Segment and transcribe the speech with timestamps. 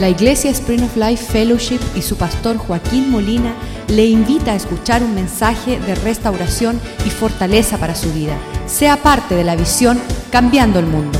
[0.00, 3.54] La Iglesia Spring of Life Fellowship y su pastor Joaquín Molina
[3.86, 8.34] le invita a escuchar un mensaje de restauración y fortaleza para su vida.
[8.66, 10.00] Sea parte de la visión
[10.32, 11.18] Cambiando el Mundo.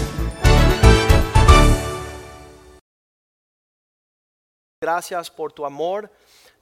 [4.80, 6.10] Gracias por tu amor.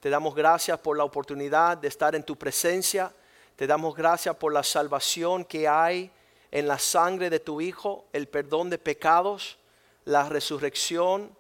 [0.00, 3.12] Te damos gracias por la oportunidad de estar en tu presencia.
[3.55, 6.11] Te damos gracias por la salvación que hay
[6.50, 9.57] en la sangre de tu Hijo, el perdón de pecados,
[10.05, 11.38] la resurrección,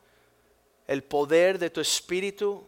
[0.88, 2.66] el poder de tu Espíritu,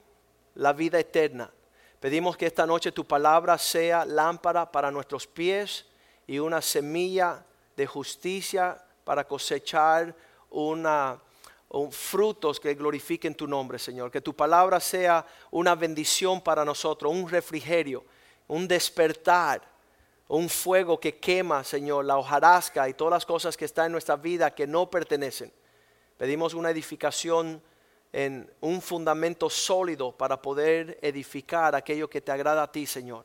[0.54, 1.50] la vida eterna.
[1.98, 5.86] Pedimos que esta noche tu palabra sea lámpara para nuestros pies
[6.26, 7.44] y una semilla
[7.76, 10.14] de justicia para cosechar
[10.50, 11.18] una,
[11.90, 14.12] frutos que glorifiquen tu nombre, Señor.
[14.12, 18.04] Que tu palabra sea una bendición para nosotros, un refrigerio,
[18.46, 19.68] un despertar
[20.30, 24.14] un fuego que quema, Señor, la hojarasca y todas las cosas que están en nuestra
[24.14, 25.52] vida que no pertenecen.
[26.16, 27.60] Pedimos una edificación
[28.12, 33.24] en un fundamento sólido para poder edificar aquello que te agrada a ti, Señor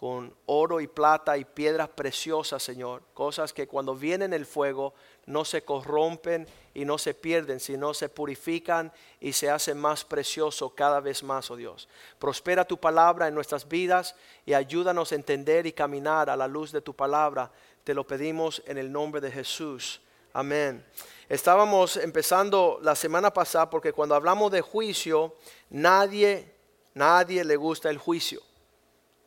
[0.00, 3.02] con oro y plata y piedras preciosas, Señor.
[3.12, 4.94] Cosas que cuando vienen el fuego
[5.26, 10.74] no se corrompen y no se pierden, sino se purifican y se hacen más precioso
[10.74, 11.86] cada vez más, oh Dios.
[12.18, 16.72] Prospera tu palabra en nuestras vidas y ayúdanos a entender y caminar a la luz
[16.72, 17.52] de tu palabra.
[17.84, 20.00] Te lo pedimos en el nombre de Jesús.
[20.32, 20.82] Amén.
[21.30, 25.36] Estábamos empezando la semana pasada porque cuando hablamos de juicio,
[25.68, 26.52] nadie,
[26.92, 28.42] nadie le gusta el juicio.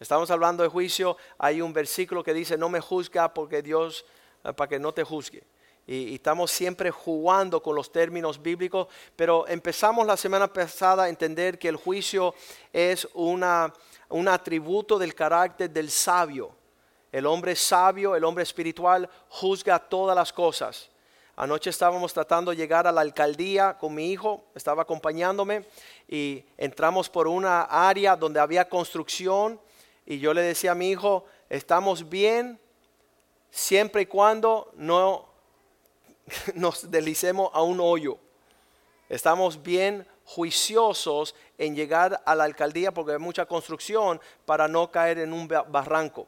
[0.01, 4.03] Estamos hablando de juicio, hay un versículo que dice, no me juzga porque Dios,
[4.43, 5.45] eh, para que no te juzgue.
[5.87, 11.57] Y, estamos siempre jugando con los términos bíblicos, pero empezamos la semana pasada a entender
[11.57, 12.35] que el juicio
[12.73, 13.73] es una,
[14.09, 16.53] un atributo del carácter del sabio.
[17.13, 20.89] El hombre sabio, el hombre espiritual, juzga todas las cosas.
[21.35, 25.65] Anoche estábamos tratando de llegar a la alcaldía con mi hijo, estaba acompañándome
[26.07, 29.59] y entramos por una área donde había construcción
[30.05, 32.59] y yo le decía a mi hijo, estamos bien
[33.49, 35.27] siempre y cuando no
[36.53, 38.19] nos deslicemos a un hoyo.
[39.09, 45.17] Estamos bien juiciosos en llegar a la alcaldía porque hay mucha construcción para no caer
[45.17, 46.27] en un barranco.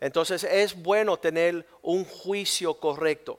[0.00, 3.38] Entonces es bueno tener un juicio correcto.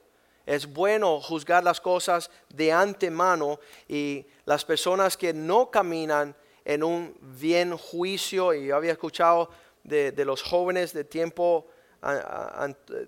[0.50, 7.16] Es bueno juzgar las cosas de antemano y las personas que no caminan en un
[7.22, 9.52] bien juicio, y yo había escuchado
[9.84, 11.68] de, los jóvenes de tiempo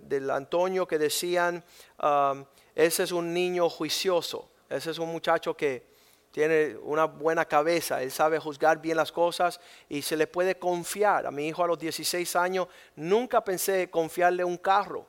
[0.02, 1.64] del Antonio que decían,
[2.04, 5.88] um, ese es un niño juicioso, ese es un muchacho que
[6.30, 9.60] tiene una buena cabeza, él sabe juzgar bien las cosas
[9.90, 11.26] y se le puede confiar.
[11.26, 15.08] A mi hijo a los 16 años nunca pensé confiarle un carro,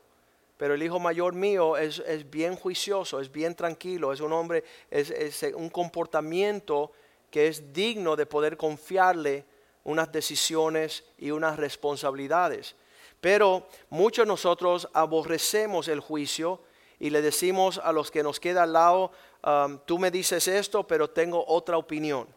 [0.63, 2.01] pero el hijo mayor mío es,
[2.31, 4.63] bien juicioso, es bien tranquilo, es un hombre,
[4.93, 6.93] es, es un comportamiento
[7.33, 9.45] que es digno de poder confiarle
[9.83, 12.77] unas decisiones y unas responsabilidades.
[13.21, 16.61] Pero muchos de nosotros aborrecemos el juicio
[17.01, 19.11] y le decimos a los que nos queda al lado,
[19.45, 22.29] um, tú me dices esto, pero tengo otra opinión.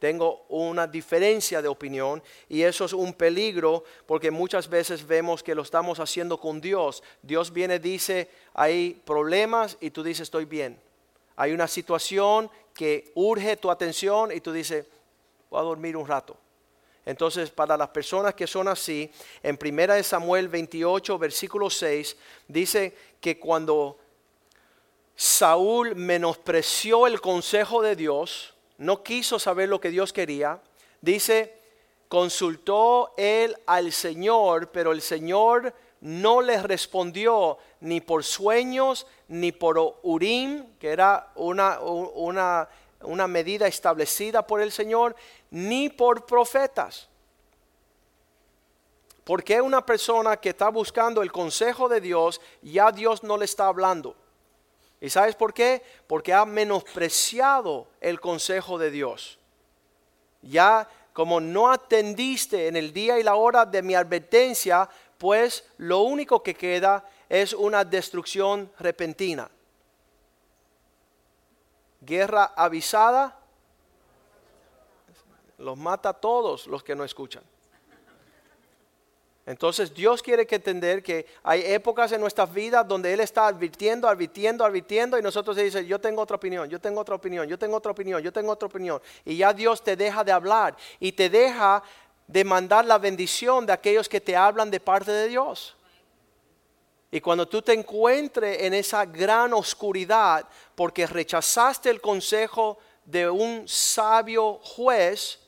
[0.00, 5.54] Tengo una diferencia de opinión y eso es un peligro porque muchas veces vemos que
[5.54, 7.02] lo estamos haciendo con Dios.
[7.22, 10.80] Dios viene, dice, hay problemas y tú dices, estoy bien.
[11.36, 14.86] Hay una situación que urge tu atención y tú dices,
[15.50, 16.34] voy a dormir un rato.
[17.04, 19.10] Entonces, para las personas que son así,
[19.42, 22.16] en 1 Samuel 28, versículo 6,
[22.48, 23.98] dice que cuando
[25.14, 30.60] Saúl menospreció el consejo de Dios, no quiso saber lo que Dios quería,
[31.00, 31.56] dice,
[32.08, 39.98] consultó él al Señor, pero el Señor no le respondió ni por sueños, ni por
[40.02, 42.68] Urim, que era una, una
[43.02, 45.16] una medida establecida por el Señor,
[45.50, 47.08] ni por profetas.
[49.24, 53.66] Porque una persona que está buscando el consejo de Dios, ya Dios no le está
[53.66, 54.16] hablando?
[55.00, 55.82] ¿Y sabes por qué?
[56.06, 59.38] Porque ha menospreciado el consejo de Dios.
[60.42, 64.88] Ya como no atendiste en el día y la hora de mi advertencia,
[65.18, 69.50] pues lo único que queda es una destrucción repentina
[72.00, 73.36] guerra avisada
[75.58, 77.42] los mata a todos los que no escuchan.
[79.50, 84.08] Entonces Dios quiere que entender que hay épocas en nuestras vidas donde Él está advirtiendo,
[84.08, 87.58] advirtiendo, advirtiendo y nosotros se dice, yo tengo otra opinión, yo tengo otra opinión, yo
[87.58, 89.02] tengo otra opinión, yo tengo otra opinión.
[89.24, 91.82] Y ya Dios te deja de hablar y te deja
[92.28, 95.74] de mandar la bendición de aquellos que te hablan de parte de Dios.
[97.10, 103.66] Y cuando tú te encuentres en esa gran oscuridad porque rechazaste el consejo de un
[103.66, 105.39] sabio juez,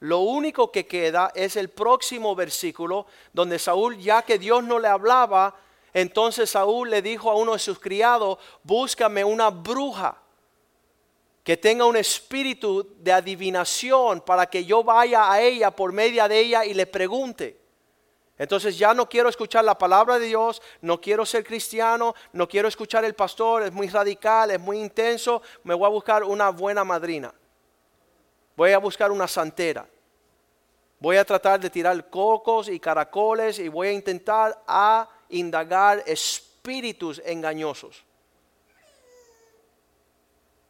[0.00, 4.88] lo único que queda es el próximo versículo donde Saúl, ya que Dios no le
[4.88, 5.54] hablaba,
[5.92, 10.16] entonces Saúl le dijo a uno de sus criados, búscame una bruja
[11.44, 16.38] que tenga un espíritu de adivinación para que yo vaya a ella por medio de
[16.38, 17.60] ella y le pregunte.
[18.38, 22.68] Entonces ya no quiero escuchar la palabra de Dios, no quiero ser cristiano, no quiero
[22.68, 26.82] escuchar el pastor, es muy radical, es muy intenso, me voy a buscar una buena
[26.82, 27.34] madrina.
[28.60, 29.88] Voy a buscar una santera.
[30.98, 37.22] Voy a tratar de tirar cocos y caracoles y voy a intentar a indagar espíritus
[37.24, 38.04] engañosos.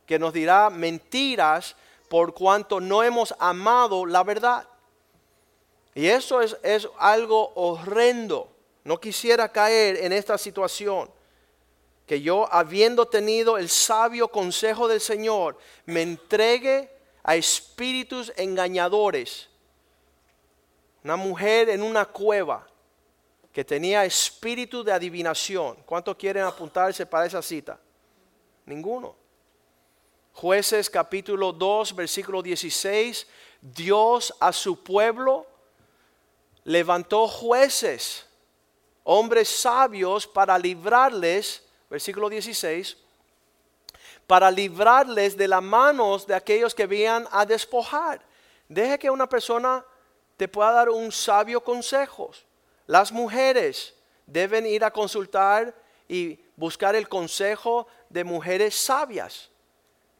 [0.06, 1.74] Que nos dirá mentiras
[2.08, 4.68] por cuanto no hemos amado la verdad.
[5.92, 8.52] Y eso es, es algo horrendo.
[8.84, 11.10] No quisiera caer en esta situación.
[12.06, 19.48] Que yo, habiendo tenido el sabio consejo del Señor, me entregue a espíritus engañadores.
[21.04, 22.66] Una mujer en una cueva
[23.52, 25.76] que tenía espíritu de adivinación.
[25.84, 27.80] ¿Cuántos quieren apuntarse para esa cita?
[28.66, 29.16] Ninguno.
[30.34, 33.26] Jueces capítulo 2, versículo 16.
[33.60, 35.46] Dios a su pueblo
[36.64, 38.26] levantó jueces,
[39.04, 42.96] hombres sabios para librarles, versículo 16,
[44.30, 48.20] para librarles de las manos de aquellos que venían a despojar.
[48.68, 49.84] Deje que una persona
[50.36, 52.30] te pueda dar un sabio consejo.
[52.86, 53.92] Las mujeres
[54.26, 55.74] deben ir a consultar
[56.06, 59.50] y buscar el consejo de mujeres sabias,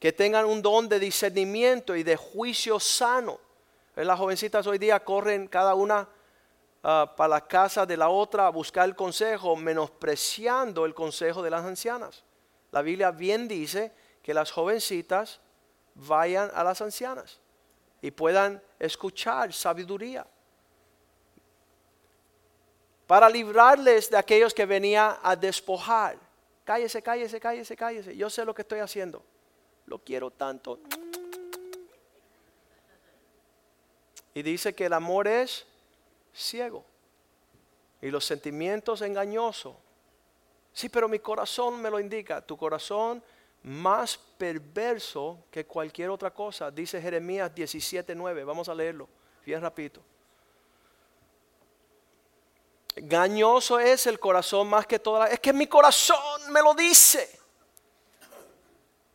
[0.00, 3.38] que tengan un don de discernimiento y de juicio sano.
[3.94, 6.08] Las jovencitas hoy día corren cada una
[6.82, 11.50] Ah, para la casa de la otra a buscar el consejo, menospreciando el consejo de
[11.50, 12.24] las ancianas.
[12.72, 13.92] La Biblia bien dice
[14.22, 15.40] que las jovencitas
[15.94, 17.38] vayan a las ancianas
[18.02, 20.26] y puedan escuchar sabiduría.
[23.06, 26.16] Para librarles de aquellos que venían a despojar.
[26.64, 28.16] Cállese, cállese, cállese, cállese.
[28.16, 29.22] Yo sé lo que estoy haciendo.
[29.86, 30.78] Lo quiero tanto.
[34.32, 35.66] Y dice que el amor es
[36.32, 36.84] ciego.
[38.00, 39.74] Y los sentimientos engañosos.
[40.72, 42.40] Sí, pero mi corazón me lo indica.
[42.40, 43.22] Tu corazón
[43.62, 48.44] más perverso que cualquier otra cosa, dice Jeremías 17:9.
[48.44, 49.08] Vamos a leerlo,
[49.44, 50.00] bien rapidito.
[52.96, 57.38] Engañoso es el corazón más que toda Es que mi corazón me lo dice.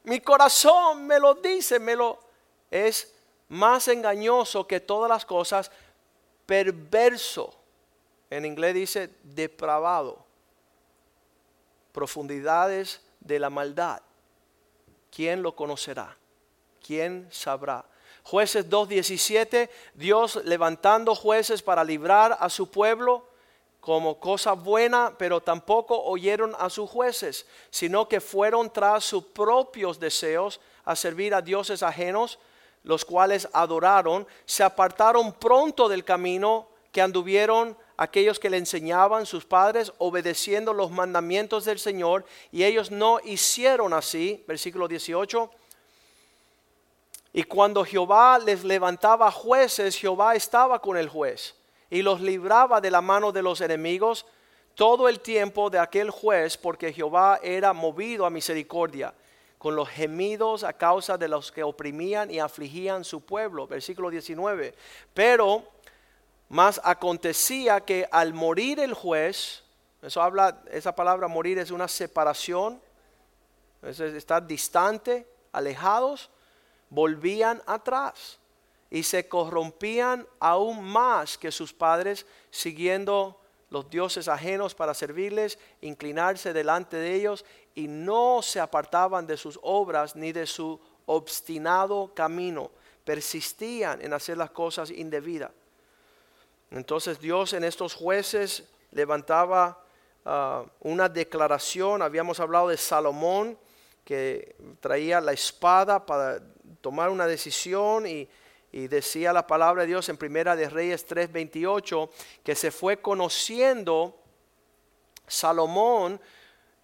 [0.04, 2.20] Mi corazón me lo dice, me lo
[2.70, 3.14] es
[3.50, 5.72] más engañoso que todas las cosas
[6.46, 7.56] perverso.
[8.30, 10.26] En inglés dice depravado.
[11.92, 14.02] Profundidades de la maldad.
[15.16, 16.18] ¿Quién lo conocerá?
[16.86, 17.86] ¿Quién sabrá?
[18.24, 23.26] Jueces 2.17, Dios levantando jueces para librar a su pueblo
[23.80, 30.02] como cosa buena, pero tampoco oyeron a sus jueces, sino que fueron tras sus propios
[30.02, 32.38] deseos a servir a dioses ajenos
[32.84, 39.46] los cuales adoraron, se apartaron pronto del camino que anduvieron aquellos que le enseñaban sus
[39.46, 45.50] padres, obedeciendo los mandamientos del Señor, y ellos no hicieron así, versículo 18.
[47.34, 51.56] Y cuando Jehová les levantaba jueces, Jehová estaba con el juez
[51.90, 54.26] y los libraba de la mano de los enemigos
[54.74, 59.14] todo el tiempo de aquel juez, porque Jehová era movido a misericordia
[59.58, 63.68] con los gemidos a causa de los que oprimían y afligían su pueblo.
[63.68, 64.76] Versículo 19.
[65.14, 65.64] Pero
[66.56, 69.62] más acontecía que al morir el juez,
[70.02, 72.82] eso habla, esa palabra morir es una separación,
[73.82, 76.30] es estar distante, alejados,
[76.90, 78.40] volvían atrás
[78.90, 83.38] y se corrompían aún más que sus padres siguiendo
[83.70, 87.44] los dioses ajenos para servirles, inclinarse delante de ellos
[87.74, 92.72] y no se apartaban de sus obras ni de su obstinado camino,
[93.04, 95.52] persistían en hacer las cosas indebidas.
[96.76, 99.82] Entonces Dios en estos jueces levantaba
[100.26, 103.58] ah, una declaración, habíamos hablado de Salomón,
[104.04, 106.42] que traía la espada para
[106.82, 108.28] tomar una decisión y,
[108.74, 112.10] y decía la palabra de Dios en Primera de Reyes 3:28
[112.44, 114.20] que se fue conociendo
[115.26, 116.20] Salomón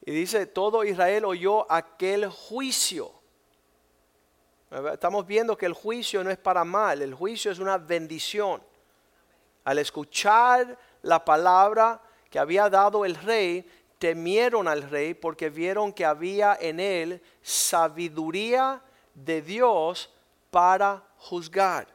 [0.06, 3.12] y dice, todo Israel oyó aquel juicio.
[4.94, 8.64] Estamos viendo que el juicio no es para mal, el juicio es una bendición.
[9.64, 16.06] Al escuchar la palabra que había dado el rey, temieron al rey porque vieron que
[16.06, 18.82] había en él sabiduría,
[19.14, 20.10] de Dios
[20.50, 21.88] para juzgar.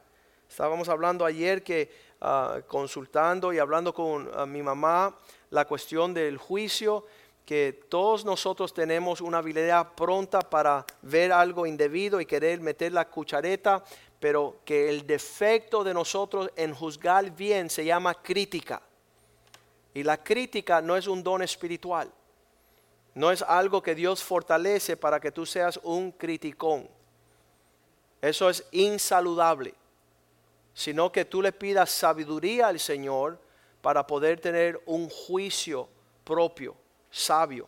[0.48, 5.16] Estábamos hablando ayer que ah, consultando y hablando con ah, mi mamá
[5.50, 7.04] la cuestión del juicio,
[7.44, 13.08] que todos nosotros tenemos una habilidad pronta para ver algo indebido y querer meter la
[13.08, 13.84] cuchareta,
[14.20, 18.82] pero que el defecto de nosotros en juzgar bien se llama crítica.
[19.94, 22.10] Y la crítica no es un don espiritual.
[23.14, 26.88] No es algo que Dios fortalece para que tú seas un criticón.
[28.20, 29.74] Eso es insaludable.
[30.74, 33.38] Sino que tú le pidas sabiduría al Señor
[33.80, 35.88] para poder tener un juicio
[36.24, 36.76] propio,
[37.10, 37.66] sabio,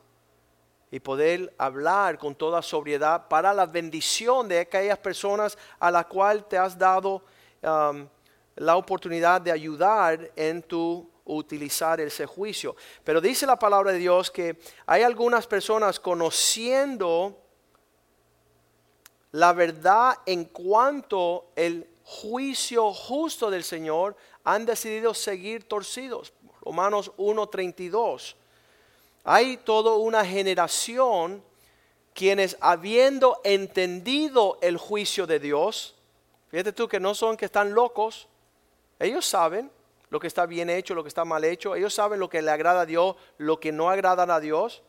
[0.91, 6.49] y poder hablar con toda sobriedad para la bendición de aquellas personas a las cuales
[6.49, 7.23] te has dado
[7.63, 8.07] um,
[8.57, 12.75] la oportunidad de ayudar en tu utilizar ese juicio.
[13.05, 17.37] Pero dice la palabra de Dios que hay algunas personas conociendo
[19.33, 26.33] la verdad en cuanto el juicio justo del Señor han decidido seguir torcidos.
[26.63, 28.35] Romanos 1:32.
[29.31, 31.45] Hay toda una generación
[32.15, 35.97] quienes habiendo entendido el juicio de Dios,
[36.51, 38.27] fíjate tú que no son que están locos,
[38.99, 39.71] ellos saben
[40.09, 42.51] lo que está bien hecho, lo que está mal hecho, ellos saben lo que le
[42.51, 44.83] agrada a Dios, lo que no agrada a Dios,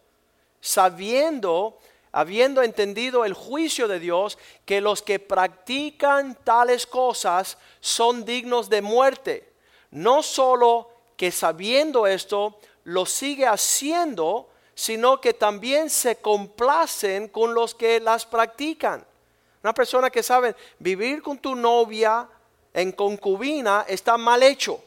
[0.62, 1.78] sabiendo,
[2.14, 8.82] habiendo entendido el juicio de Dios, que los que practican tales cosas son dignos de
[8.82, 9.52] muerte.
[9.92, 12.58] No solo que sabiendo esto,
[12.90, 19.06] lo sigue haciendo, sino que también se complacen con los que las practican.
[19.62, 22.28] Una persona que sabe vivir con tu novia
[22.74, 24.84] en concubina está mal hecho.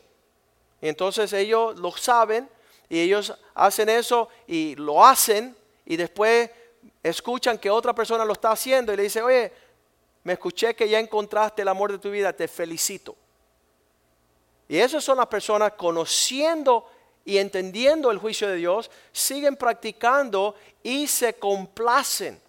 [0.81, 2.49] entonces ellos lo saben
[2.89, 5.57] y ellos hacen eso y lo hacen
[5.87, 6.51] y después
[7.05, 9.53] escuchan que otra persona lo está haciendo y le dice, oye,
[10.25, 13.15] me escuché que ya encontraste el amor de tu vida, te felicito.
[14.67, 16.89] Y esas son las personas conociendo
[17.25, 22.41] y entendiendo el juicio de Dios, siguen practicando y se complacen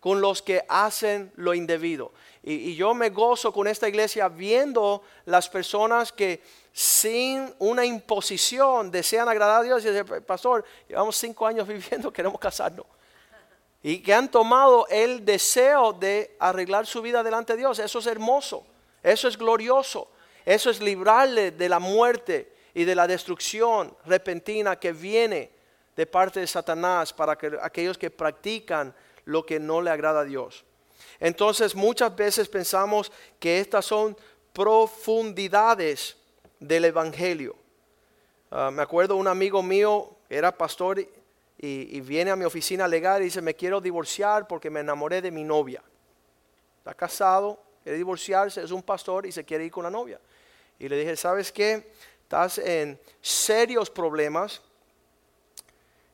[0.00, 2.12] con los que hacen lo indebido.
[2.42, 9.28] Y, yo me gozo con esta iglesia viendo las personas que sin una imposición desean
[9.28, 12.86] agradar a Dios y dicen, pastor, llevamos cinco años viviendo, queremos casarnos.
[13.82, 17.78] Y que han tomado el deseo de arreglar su vida delante de Dios.
[17.78, 18.64] Eso es hermoso,
[19.02, 20.08] eso es glorioso,
[20.44, 25.50] eso es librarle de la muerte y de la destrucción repentina que viene
[25.96, 30.24] de parte de Satanás para que, aquellos que practican lo que no le agrada a
[30.24, 30.64] Dios.
[31.18, 34.16] Entonces muchas veces pensamos que estas son
[34.52, 36.16] profundidades
[36.58, 37.56] del Evangelio.
[38.50, 41.08] Ah, me acuerdo un amigo mío, era pastor y,
[41.58, 45.30] y, viene a mi oficina legal y dice, me quiero divorciar porque me enamoré de
[45.30, 45.82] mi novia.
[46.78, 50.18] Está casado, quiere divorciarse, es un pastor y se quiere ir con la novia.
[50.78, 51.92] Y le dije, ¿sabes qué?
[52.30, 54.62] Estás en serios problemas,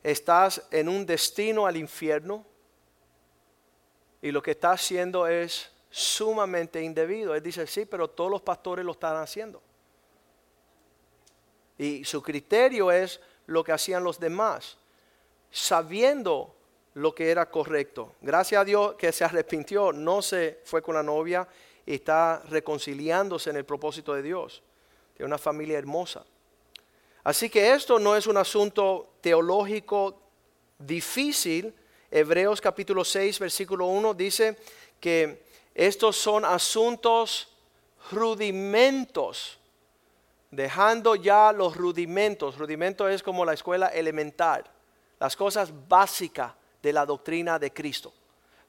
[0.01, 2.43] estás en un destino al infierno
[4.19, 7.35] y lo que está haciendo es sumamente indebido.
[7.35, 9.61] Él dice, sí, pero todos los pastores lo están haciendo.
[11.77, 14.75] Y su criterio es lo que hacían los demás,
[15.51, 16.55] sabiendo
[16.95, 18.15] lo que era correcto.
[18.21, 21.47] Gracias a Dios que se arrepintió, no se fue con la novia
[21.85, 24.63] y está reconciliándose en el propósito de Dios.
[25.17, 26.23] Tiene una familia hermosa.
[27.23, 30.15] Así que esto no es un asunto teológico
[30.77, 31.73] difícil,
[32.11, 34.59] Hebreos capítulo 6, versículo 1 dice
[34.99, 35.43] que
[35.73, 37.51] estos son asuntos
[38.11, 39.57] rudimentos,
[40.51, 42.55] dejando ya los rudimentos.
[42.55, 44.65] Rudimento es como la escuela elemental,
[45.19, 48.13] las cosas básicas de la doctrina de Cristo.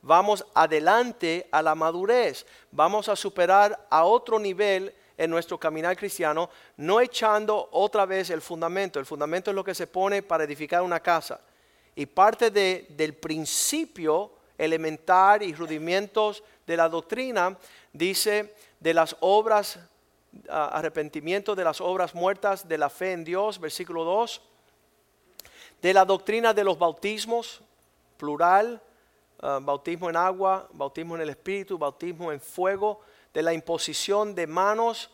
[0.00, 6.48] Vamos adelante a la madurez, vamos a superar a otro nivel en nuestro caminar cristiano,
[6.76, 9.00] no echando otra vez el fundamento.
[9.00, 11.40] El fundamento es lo que se pone para edificar una casa.
[11.96, 17.58] Y parte de, del principio elemental y rudimentos de la doctrina
[17.92, 19.80] dice de las obras,
[20.48, 24.40] arrepentimiento de las obras muertas de la fe en Dios, versículo 2,
[25.82, 27.60] de la doctrina de los bautismos,
[28.16, 28.80] plural,
[29.40, 33.00] ah, bautismo en agua, bautismo en el Espíritu, bautismo en fuego,
[33.38, 35.11] de la imposición de manos,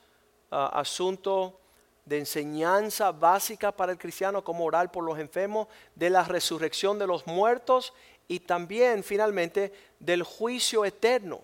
[0.51, 1.61] ah, asunto
[2.07, 7.07] de enseñanza básica para el cristiano, como orar por los enfermos, de la resurrección de
[7.07, 7.93] los muertos
[8.27, 11.43] y también finalmente del juicio eterno.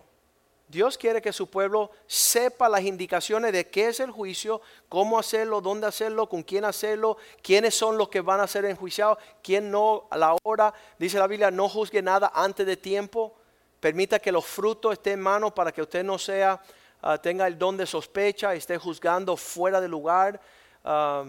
[0.69, 4.59] Dios quiere que su pueblo sepa las indicaciones de qué es el juicio,
[4.89, 9.19] cómo hacerlo, dónde hacerlo, con quién hacerlo, quiénes son los que van a ser enjuiciados,
[9.43, 10.73] quién no a la hora.
[10.97, 13.35] Dice la Biblia, no juzgue nada antes de tiempo.
[13.81, 16.61] Permita que los frutos estén en mano para que usted no sea,
[17.01, 20.39] ah, tenga el don de sospecha esté juzgando fuera de lugar.
[20.85, 21.25] Ah,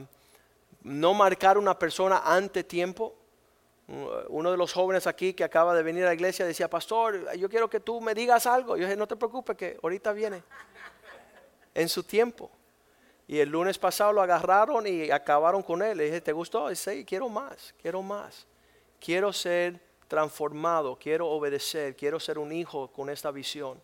[0.83, 3.17] no marcar una persona ante tiempo.
[4.29, 7.49] Uno de los jóvenes aquí que acaba de venir a la iglesia decía, pastor, yo
[7.49, 8.77] quiero que tú me digas algo.
[8.77, 10.43] Yo dije, no te preocupes, que ahorita viene.
[11.75, 12.51] En su tiempo.
[13.27, 15.99] Y el lunes pasado lo agarraron y acabaron con él.
[15.99, 16.71] Le dije, ¿te gustó?
[16.71, 18.47] Y sí, quiero más, quiero más.
[18.99, 19.81] Quiero ser
[20.13, 23.81] transformado, quiero obedecer, quiero ser un hijo con esta visión.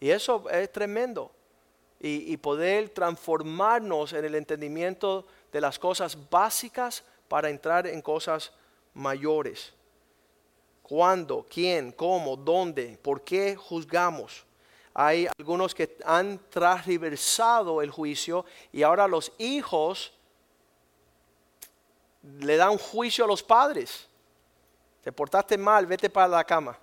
[0.00, 1.32] Y eso es tremendo.
[1.98, 8.52] Y, poder transformarnos en el entendimiento de las cosas básicas para entrar en cosas
[8.92, 9.72] mayores.
[10.82, 11.46] ¿Cuándo?
[11.48, 11.92] ¿Quién?
[11.92, 12.36] ¿Cómo?
[12.36, 12.98] ¿Dónde?
[13.00, 14.44] ¿Por qué juzgamos?
[14.92, 20.12] Hay algunos que han transversado el juicio y ahora los hijos
[22.40, 24.11] le dan juicio a los padres.
[25.02, 26.78] Te portaste mal, vete para la cama.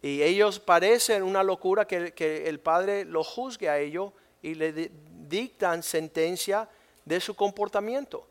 [0.00, 4.90] Y ellos parecen una locura que, que el padre lo juzgue a ellos y le
[5.28, 6.68] dictan sentencia
[7.04, 8.26] de su comportamiento.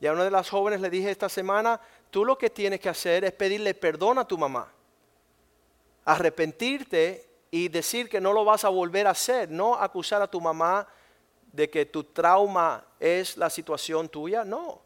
[0.00, 1.80] Y a una de las jóvenes le dije esta semana,
[2.10, 4.70] tú lo que tienes que hacer es pedirle perdón a tu mamá,
[6.04, 10.40] arrepentirte y decir que no lo vas a volver a hacer, no acusar a tu
[10.40, 10.86] mamá
[11.52, 14.85] de que tu trauma es la situación tuya, no.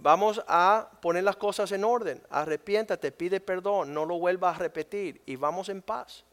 [0.00, 5.20] Vamos a poner las cosas en orden, arrepiéntate, pide perdón, no lo vuelvas a repetir
[5.24, 6.24] y vamos en paz.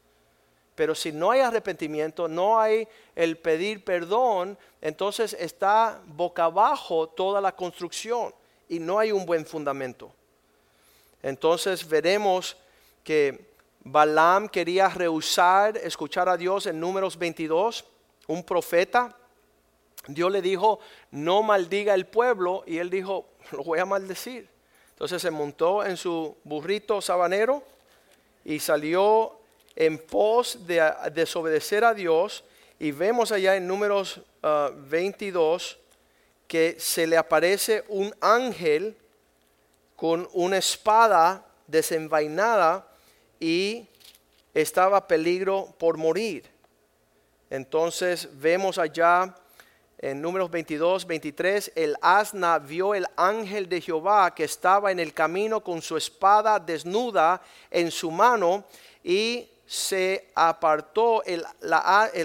[0.74, 7.40] Pero si no hay arrepentimiento, no hay el pedir perdón, entonces está boca abajo toda
[7.40, 8.34] la construcción
[8.68, 10.12] y no hay un buen fundamento.
[11.22, 12.56] Entonces veremos
[13.04, 13.52] que
[13.84, 17.84] Balaam quería rehusar escuchar a Dios en números 22,
[18.28, 19.16] un profeta.
[20.08, 24.48] Dios le dijo, no maldiga el pueblo y él dijo, lo voy a maldecir.
[24.90, 27.62] Entonces se montó en su burrito sabanero
[28.44, 29.38] y salió
[29.74, 32.44] en pos de desobedecer a Dios
[32.78, 34.20] y vemos allá en números
[34.88, 35.82] 22 ah,
[36.46, 38.96] que se le aparece un ángel
[39.96, 42.86] con una espada desenvainada
[43.40, 43.86] y
[44.52, 46.44] estaba peligro por morir.
[47.48, 49.34] Entonces vemos allá
[50.02, 55.14] en números 22, 23, el asna vio el ángel de Jehová que estaba en el
[55.14, 58.64] camino con su espada desnuda en su mano
[59.04, 61.44] y se apartó el,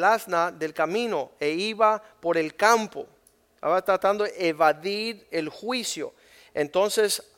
[0.04, 3.06] asna del camino e iba por el campo.
[3.54, 6.14] Estaba tratando de evadir el juicio.
[6.56, 7.32] Entonces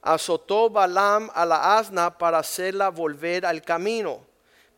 [0.00, 4.20] azotó Balaam a la asna para hacerla volver al camino.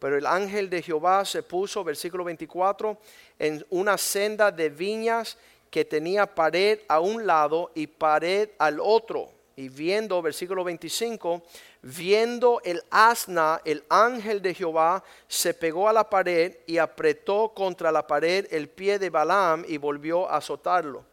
[0.05, 2.99] Pero el ángel de Jehová se puso, versículo 24,
[3.39, 5.37] en una senda de viñas
[5.71, 9.31] que tenía pared a un lado y pared al otro.
[9.57, 11.43] Y viendo, versículo 25,
[11.87, 17.93] Viendo el asna, el ángel de Jehová se pegó a la pared y apretó contra
[17.93, 21.05] la pared el pie de Balaam y volvió a azotarlo,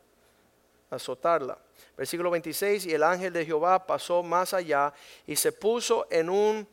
[0.89, 1.57] azotarla.
[1.97, 4.93] Versículo 26, y el ángel de Jehová pasó más allá
[5.27, 6.65] y se puso en un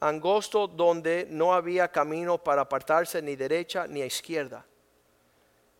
[0.00, 4.66] angosto donde no había camino para apartarse ni derecha ni a izquierda.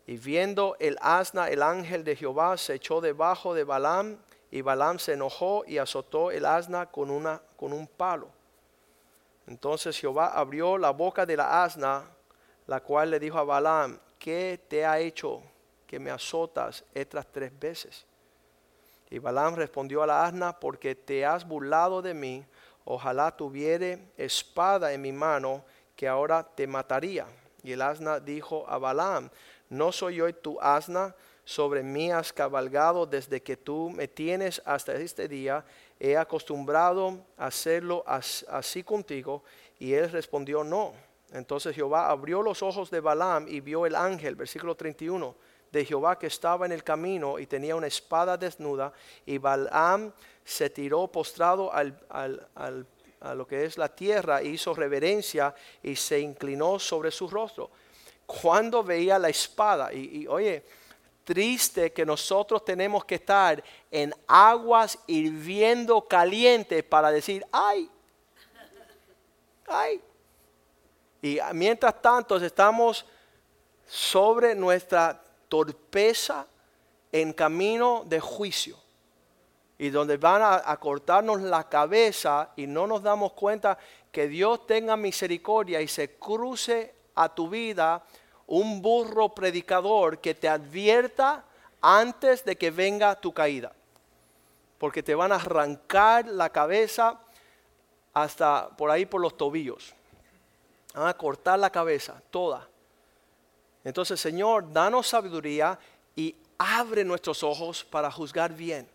[0.09, 4.17] Y viendo el asna, el ángel de Jehová se echó debajo de Balaam
[4.51, 8.31] y Balaam se enojó y azotó el asna con, una, con un palo.
[9.47, 12.05] Entonces Jehová abrió la boca de la asna,
[12.67, 15.43] la cual le dijo a Balaam, ¿qué te ha hecho
[15.87, 18.07] que me azotas estas tres veces?
[19.11, 22.47] Y Balaam respondió a la asna, porque te has burlado de mí,
[22.87, 27.27] ojalá tuviere espada en mi mano, que ahora te mataría.
[27.63, 29.29] Y el asna dijo a Balaam,
[29.69, 31.15] ¿no soy yo tu asna?
[31.49, 35.65] sobre mí has cabalgado desde que tú me tienes hasta este día.
[35.99, 39.43] He acostumbrado a hacerlo así contigo.
[39.79, 40.93] Y él respondió, no.
[41.33, 45.35] Entonces Jehová abrió los ojos de Balaam y vio el ángel, versículo 31,
[45.73, 48.93] de Jehová que estaba en el camino y tenía una espada desnuda.
[49.25, 50.13] Y Balaam
[50.45, 56.79] se tiró postrado al, a lo que es la tierra, hizo reverencia y se inclinó
[56.79, 57.71] sobre su rostro.
[58.29, 60.63] Cuando veía la espada, y oye,
[61.29, 67.91] triste que nosotros tenemos que estar en aguas hirviendo caliente para decir, ay,
[69.67, 70.01] ay.
[71.21, 73.05] Y mientras tanto estamos
[73.87, 76.47] sobre nuestra torpeza
[77.13, 78.79] en camino de juicio.
[79.77, 83.77] Y donde van a, a, cortarnos la cabeza y no nos damos cuenta
[84.11, 88.03] que Dios tenga misericordia y se cruce a tu vida
[88.49, 91.45] un burro predicador que te advierta
[91.81, 93.73] antes de que venga tu caída.
[94.79, 97.21] Porque te van a arrancar la cabeza
[98.15, 99.95] hasta por ahí por los tobillos.
[100.95, 102.67] Van a cortar la cabeza, toda.
[103.85, 105.79] Entonces, Señor, danos sabiduría
[106.17, 108.89] y abre nuestros ojos para juzgar bien.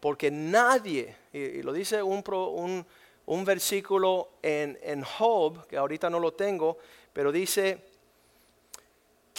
[0.00, 2.86] Porque nadie, y, lo dice un, un,
[3.26, 6.78] un versículo en, en Job, que ahorita no lo tengo,
[7.12, 7.89] pero dice,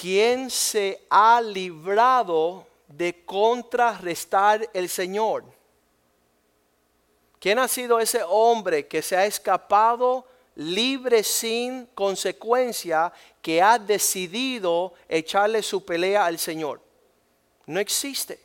[0.01, 5.43] ¿quién se ha librado de contrarrestar el Señor?
[7.39, 14.93] ¿Quién ha sido ese hombre que se ha escapado libre sin consecuencia que ha decidido
[15.07, 16.81] echarle su pelea al Señor?
[17.67, 18.39] No existe.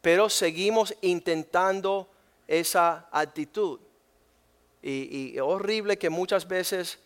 [0.00, 2.08] Pero seguimos intentando
[2.48, 3.78] esa actitud.
[4.82, 6.98] Y, horrible que muchas veces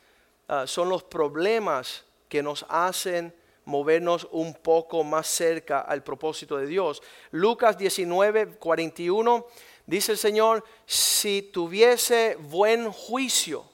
[0.48, 6.66] ah, son los problemas que nos hacen movernos un poco más cerca al propósito de
[6.66, 7.02] Dios.
[7.30, 9.46] Lucas 19, 41
[9.86, 13.64] dice el Señor, si tuviese buen juicio,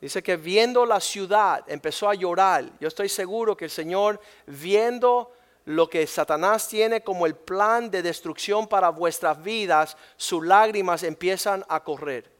[0.00, 2.64] dice que viendo la ciudad empezó a llorar.
[2.80, 5.32] Yo estoy seguro que el Señor viendo
[5.66, 11.62] lo que Satanás tiene como el plan de destrucción para vuestras vidas, sus lágrimas empiezan
[11.68, 12.37] a correr.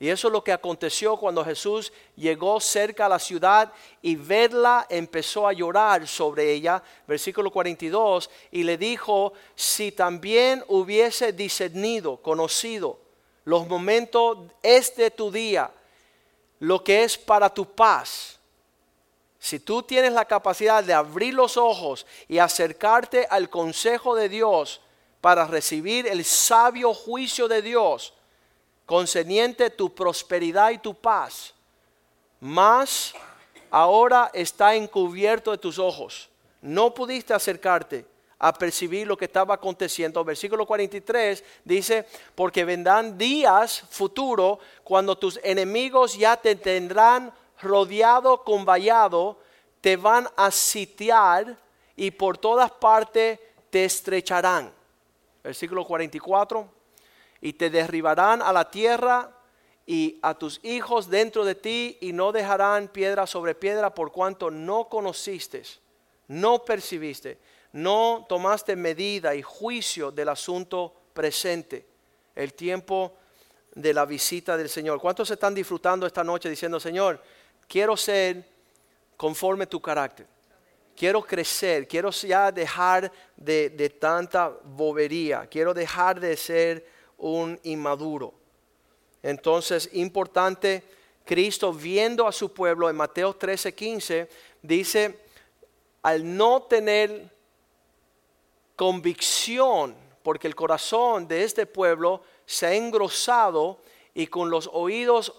[0.00, 4.86] Y eso es lo que aconteció cuando Jesús llegó cerca a la ciudad y verla
[4.88, 13.00] empezó a llorar sobre ella, versículo 42, y le dijo, si también hubiese discernido, conocido
[13.44, 15.70] los momentos este tu día,
[16.60, 18.38] lo que es para tu paz,
[19.38, 24.80] si tú tienes la capacidad de abrir los ojos y acercarte al consejo de Dios
[25.20, 28.12] para recibir el sabio juicio de Dios,
[28.88, 31.52] concerniente tu prosperidad y tu paz,
[32.40, 33.12] más
[33.70, 36.30] ahora está encubierto de tus ojos.
[36.62, 38.06] No pudiste acercarte
[38.38, 40.24] a percibir lo que estaba aconteciendo.
[40.24, 48.64] Versículo 43 dice, porque vendrán días futuros cuando tus enemigos ya te tendrán rodeado con
[48.64, 49.38] vallado,
[49.82, 51.58] te van a sitiar
[51.94, 54.72] y por todas partes te estrecharán.
[55.44, 56.77] Versículo 44
[57.40, 59.30] y te derribarán a la tierra
[59.86, 64.50] y a tus hijos dentro de ti y no dejarán piedra sobre piedra por cuanto
[64.50, 65.62] no conociste,
[66.26, 67.38] no percibiste,
[67.72, 71.86] no tomaste medida y juicio del asunto presente,
[72.34, 73.14] el tiempo
[73.74, 75.00] de la visita del Señor.
[75.00, 77.22] ¿Cuántos están disfrutando esta noche diciendo, Señor,
[77.66, 78.44] quiero ser
[79.16, 80.26] conforme tu carácter?
[80.96, 88.32] Quiero crecer, quiero ya dejar de, de tanta bobería, quiero dejar de ser un inmaduro.
[89.22, 90.84] Entonces, importante,
[91.24, 94.28] Cristo viendo a su pueblo en Mateo 13, 15,
[94.62, 95.18] dice,
[96.02, 97.30] al no tener
[98.76, 103.80] convicción, porque el corazón de este pueblo se ha engrosado
[104.14, 105.32] y con los oídos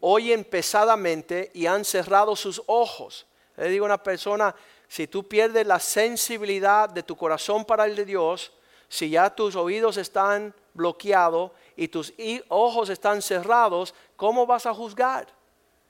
[0.00, 3.26] oyen pesadamente y han cerrado sus ojos.
[3.56, 4.54] Le digo a una persona,
[4.88, 8.52] si tú pierdes la sensibilidad de tu corazón para el de Dios,
[8.92, 12.12] si ya tus oídos están bloqueados y tus
[12.48, 15.28] ojos están cerrados, ¿cómo vas a juzgar?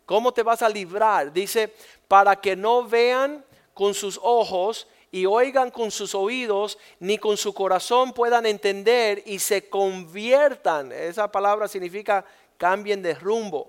[0.07, 1.33] ¿Cómo te vas a librar?
[1.33, 1.75] Dice,
[2.07, 7.53] para que no vean con sus ojos y oigan con sus oídos, ni con su
[7.53, 10.93] corazón puedan entender y se conviertan.
[10.93, 12.25] Esa palabra significa
[12.57, 13.69] cambien de rumbo,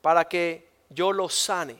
[0.00, 1.76] para que yo los sane,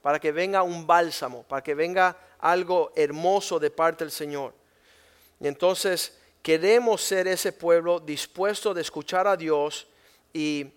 [0.00, 4.61] para que venga un bálsamo, para que venga algo hermoso de parte del Señor.
[5.42, 9.88] Y entonces queremos ser ese pueblo dispuesto de escuchar a Dios
[10.32, 10.70] y,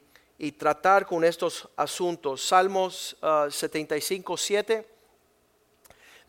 [0.57, 2.43] tratar con estos asuntos.
[2.43, 3.15] Salmos
[3.51, 4.87] 75, ah, 7.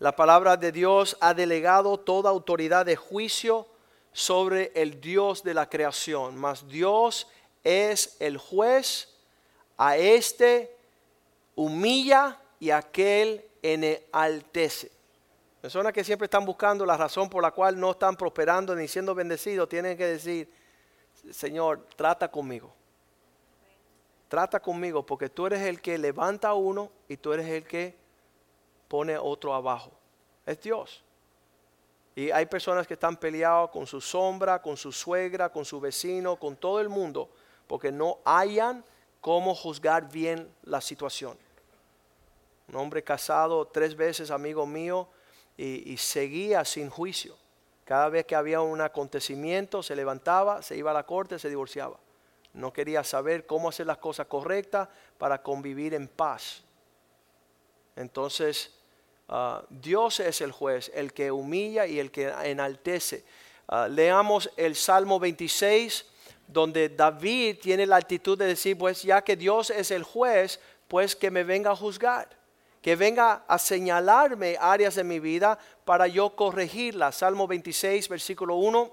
[0.01, 3.67] La palabra de Dios ha delegado toda autoridad de juicio
[4.13, 7.27] sobre el Dios de la creación, mas Dios
[7.65, 9.09] es el juez,
[9.79, 10.77] a este
[11.55, 14.96] humilla y a aquel enaltece.
[15.67, 19.17] Personas que siempre están buscando la razón por la cual no están prosperando ni siendo
[19.17, 20.49] bendecidos, tienen que decir,
[21.33, 22.73] Señor, trata conmigo.
[24.29, 27.97] Trata conmigo porque tú eres el que levanta a uno y tú eres el que
[28.87, 29.91] pone otro abajo.
[30.47, 31.03] Es Dios.
[32.15, 36.37] Y hay personas que están peleados con su sombra, con su suegra, con su vecino,
[36.37, 37.29] con todo el mundo,
[37.67, 38.85] porque no hayan
[39.21, 41.37] cómo juzgar bien la situación.
[42.69, 45.09] Un hombre casado tres veces, amigo mío,
[45.57, 47.37] y, seguía sin juicio.
[47.85, 51.99] Cada vez que había un acontecimiento, se levantaba, se iba a la corte, se divorciaba.
[52.53, 54.89] No quería saber cómo hacer las cosas correctas
[55.19, 56.63] para convivir en paz.
[57.95, 58.73] Entonces,
[59.29, 63.25] ah, Dios es el juez, el que humilla y el que enaltece.
[63.69, 66.07] Ah, leamos el Salmo 26,
[66.47, 71.17] donde David tiene la actitud de decir, pues ya que Dios es el juez, pues
[71.17, 72.29] que me venga a juzgar,
[72.87, 77.17] que venga a señalarme áreas de mi vida para yo corregirlas.
[77.17, 78.93] Salmo 26, versículo 1,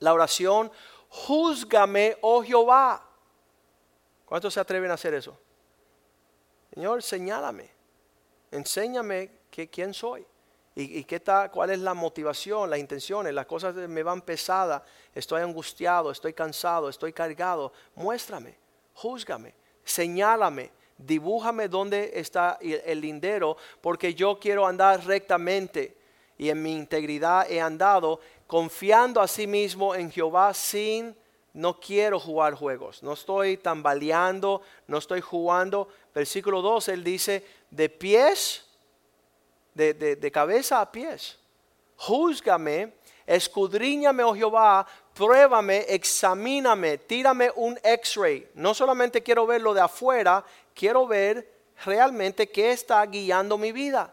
[0.00, 0.68] la oración,
[1.08, 3.08] júzgame, oh Jehová.
[4.24, 5.38] ¿Cuántos se atreven a hacer eso?
[6.74, 7.70] Señor, señálame,
[8.50, 10.26] enséñame que, quién soy.
[10.74, 13.32] ¿Y, qué tal, cuál es la motivación, las intenciones?
[13.32, 14.82] Las cosas me van pesadas,
[15.14, 17.72] estoy angustiado, estoy cansado, estoy cargado.
[17.94, 18.58] Muéstrame,
[18.94, 25.96] júzgame, señálame, dibújame dónde está el lindero, porque yo quiero andar rectamente
[26.38, 31.16] y en mi integridad he andado confiando a sí mismo en Jehová sin,
[31.54, 35.88] no quiero jugar juegos, no estoy tambaleando, no estoy jugando.
[36.14, 38.64] Versículo 2, él dice, de pies
[39.74, 41.38] de, cabeza a pies.
[41.96, 42.94] Júzgame,
[43.26, 48.48] escudriñame, oh Jehová, pruébame, examíname, tírame un x-ray.
[48.54, 51.50] No solamente quiero ver lo de afuera, quiero ver
[51.84, 54.12] realmente qué está guiando mi vida.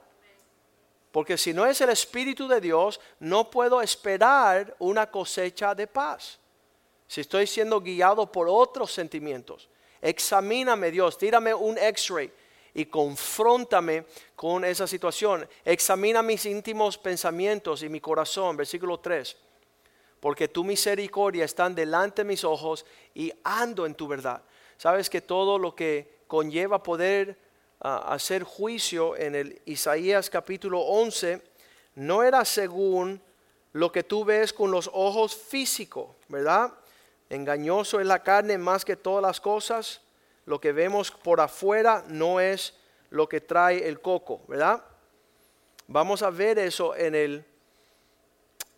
[1.12, 6.40] Porque si no es el Espíritu de Dios, no puedo esperar una cosecha de paz.
[7.08, 9.68] Si estoy siendo guiado por otros sentimientos,
[10.00, 12.32] examíname Dios, tírame un x-ray
[12.76, 15.48] y confróntame con esa situación.
[15.66, 19.36] Examina mis íntimos pensamientos y mi corazón, versículo 3.
[20.20, 24.44] Porque tu misericordia están delante de mis ojos y ando en tu verdad.
[24.78, 27.36] Sabes que todo lo que conlleva poder
[27.82, 31.42] ah, hacer juicio en el Isaías capítulo 11
[31.96, 33.20] no era según
[33.74, 36.72] lo que tú ves con los ojos físicos, ¿verdad?
[37.32, 40.02] Engañoso es la carne más que todas las cosas
[40.46, 42.76] lo que vemos por afuera no es
[43.10, 44.84] lo que trae el coco, ¿verdad?
[45.88, 47.44] Vamos a ver eso en el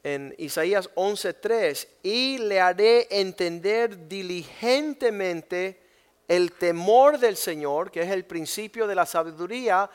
[0.03, 5.90] en Isaías 11:3 y le haré entender diligentemente
[6.31, 9.89] el temor del Señor, que es el principio de la sabiduría,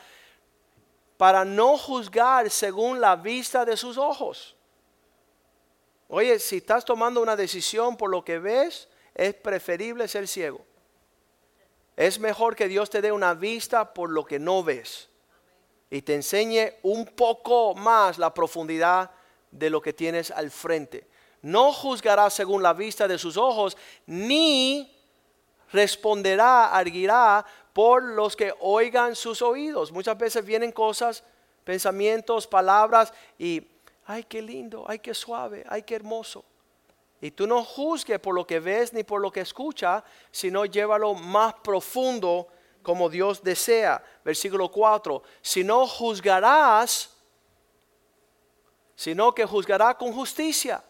[1.17, 4.55] para no juzgar según la vista de sus ojos.
[6.09, 10.61] Oye, si estás tomando una decisión por lo que ves, es preferible ser ciego.
[11.97, 15.09] Es mejor que Dios te dé una vista por lo que no ves
[15.89, 19.11] y te enseñe un poco más la profundidad
[19.51, 21.09] de lo que tienes al frente.
[21.41, 24.96] No juzgará según la vista de sus ojos, ni
[25.73, 29.93] responderá, arguirá por los que oigan sus oídos.
[29.93, 31.23] Muchas veces vienen cosas,
[31.65, 33.67] pensamientos, palabras y,
[34.07, 36.45] ay, qué lindo, ay, qué suave, ay, qué hermoso.
[37.21, 41.15] Y tú no juzgues por lo que ves ni por lo que escuchas, sino llévalo
[41.15, 42.49] más profundo
[42.83, 44.03] como Dios desea.
[44.25, 47.17] Versículo 4, si no juzgarás,
[48.95, 50.83] sino que juzgará con justicia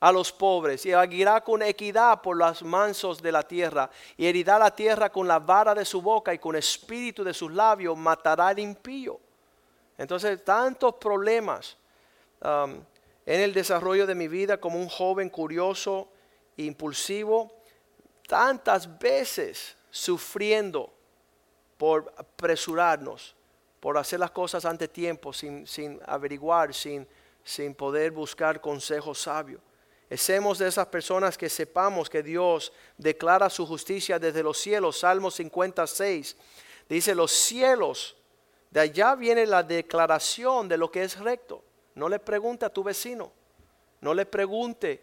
[0.00, 4.58] a los pobres y aguirá con equidad por los mansos de la tierra y herirá
[4.58, 8.48] la tierra con la vara de su boca y con espíritu de sus labios matará
[8.48, 9.20] al impío.
[9.98, 11.76] Entonces, tantos problemas.
[12.42, 12.80] Um,
[13.30, 16.08] en el desarrollo de mi vida como un joven curioso
[16.56, 17.52] e impulsivo,
[18.26, 20.92] tantas veces sufriendo
[21.76, 23.36] por apresurarnos,
[23.78, 25.64] por hacer las cosas ante tiempo, sin,
[26.06, 27.06] averiguar, sin,
[27.44, 29.60] sin poder buscar consejo sabio.
[30.12, 34.98] Hacemos de esas personas que sepamos que Dios declara su justicia desde los cielos.
[34.98, 36.36] Salmo 56
[36.88, 38.16] dice, los cielos,
[38.70, 41.62] de allá viene la declaración de lo que es recto.
[41.94, 43.30] No le pregunte a tu vecino.
[44.00, 45.00] No le pregunte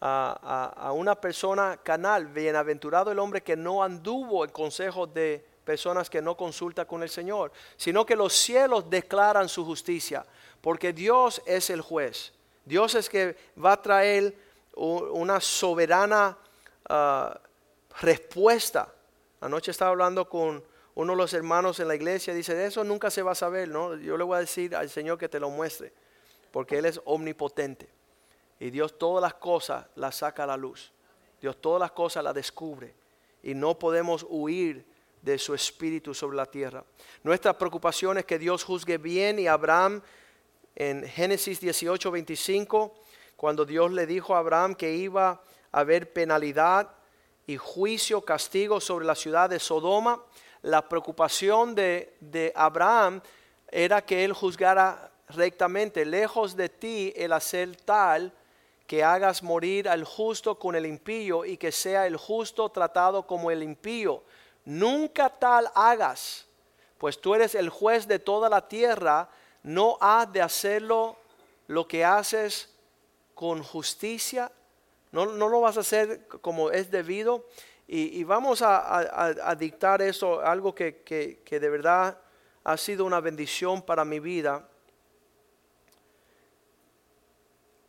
[0.00, 2.26] a, una persona canal.
[2.26, 7.08] Bienaventurado el hombre que no anduvo en consejos de personas que no consulta con el
[7.08, 10.24] Señor, sino que los cielos declaran su justicia,
[10.60, 12.35] porque Dios es el juez.
[12.66, 14.36] Dios es que va a traer
[14.74, 16.36] una soberana
[16.88, 17.40] ah,
[18.00, 18.92] respuesta.
[19.40, 20.62] Anoche estaba hablando con
[20.96, 23.96] uno de los hermanos en la iglesia dice, eso nunca se va a saber, ¿no?
[23.96, 25.92] Yo le voy a decir al Señor que te lo muestre,
[26.50, 27.88] porque Él es omnipotente.
[28.58, 30.92] Y Dios todas las cosas las saca a la luz.
[31.40, 32.94] Dios todas las cosas las descubre.
[33.42, 34.86] Y no podemos huir
[35.20, 36.82] de su espíritu sobre la tierra.
[37.22, 40.00] Nuestra preocupación es que Dios juzgue bien y Abraham
[40.76, 42.94] en Génesis 18, 25,
[43.34, 45.40] cuando Dios le dijo a Abraham que iba
[45.72, 46.90] a haber penalidad
[47.46, 50.22] y juicio, castigo sobre la ciudad de Sodoma,
[50.62, 53.22] la preocupación de, Abraham
[53.70, 58.32] era que él juzgara rectamente, lejos de ti el hacer tal
[58.86, 63.50] que hagas morir al justo con el impío y que sea el justo tratado como
[63.50, 64.22] el impío.
[64.64, 66.46] Nunca tal hagas,
[66.98, 69.28] pues tú eres el juez de toda la tierra,
[69.66, 71.16] no has de hacerlo
[71.66, 72.72] lo que haces
[73.34, 74.50] con justicia,
[75.10, 77.46] no, no lo vas a hacer como es debido.
[77.88, 82.18] Y, vamos a, dictar eso, algo que, que de verdad
[82.64, 84.68] ha sido una bendición para mi vida.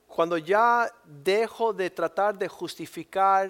[0.08, 3.50] Cuando ya dejo de tratar de justificar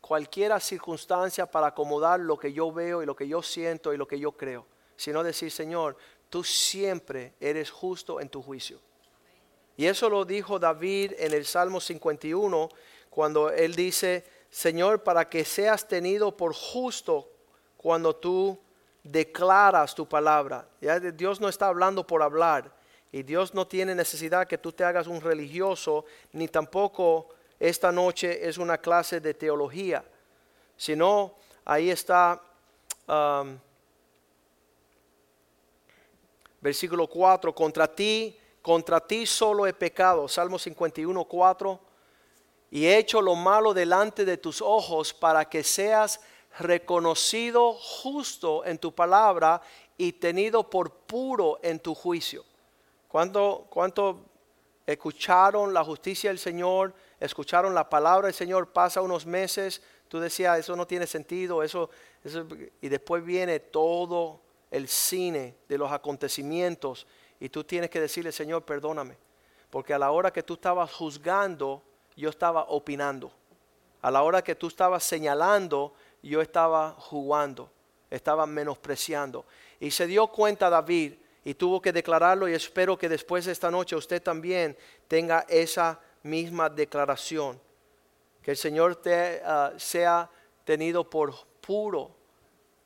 [0.00, 4.06] cualquier circunstancia para acomodar lo que yo veo y lo que yo siento y lo
[4.06, 5.96] que yo creo, sino decir, Señor,
[6.34, 8.80] tú siempre eres justo en tu juicio.
[9.76, 12.68] Y eso lo dijo David en el Salmo 51,
[13.08, 17.30] cuando él dice, Señor, para que seas tenido por justo
[17.76, 18.58] cuando tú
[19.04, 20.66] declaras tu palabra.
[20.80, 20.98] ¿Ya?
[20.98, 22.74] Dios no está hablando por hablar.
[23.12, 27.28] Y Dios no tiene necesidad que tú te hagas un religioso, ni tampoco
[27.60, 30.04] esta noche es una clase de teología.
[30.76, 32.42] Sino ahí está
[36.64, 41.80] versículo 4, contra ti contra ti solo he pecado, Salmo 51, 4,
[42.70, 46.18] y he hecho lo malo delante de tus ojos para que seas
[46.58, 49.60] reconocido justo en tu palabra
[49.98, 52.42] y tenido por puro en tu juicio.
[53.06, 54.24] ¿Cuánto, cuánto
[54.86, 56.94] escucharon la justicia del Señor?
[57.20, 61.90] Escucharon la palabra del Señor, pasa unos meses, tú decías, eso no tiene sentido, eso,
[62.24, 62.46] eso
[62.80, 64.40] y después viene todo
[64.74, 67.06] el cine de los acontecimientos
[67.38, 69.16] y tú tienes que decirle, Señor, perdóname.
[69.70, 71.80] Porque a la hora que tú estabas juzgando,
[72.16, 73.30] yo estaba opinando.
[74.02, 77.70] A la hora que tú estabas señalando, yo estaba jugando,
[78.10, 79.44] estaba menospreciando.
[79.78, 83.70] Y se dio cuenta David y tuvo que declararlo y espero que después de esta
[83.70, 87.60] noche usted también tenga esa misma declaración.
[88.42, 90.28] Que el Señor te, ah, sea
[90.64, 92.10] tenido por puro,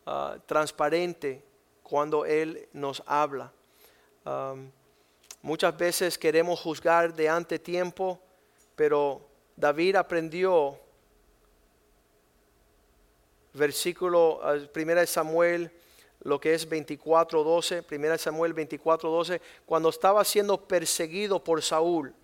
[0.05, 1.48] ah, transparente
[1.89, 3.53] cuando Él nos habla.
[5.41, 8.21] Muchas veces queremos juzgar de ante tiempo,
[8.77, 10.79] pero David aprendió,
[13.55, 14.41] versículo
[14.75, 15.71] 1 Samuel,
[16.21, 22.15] lo que es 24.12, 1 Samuel 24.12, cuando estaba siendo perseguido por Saúl,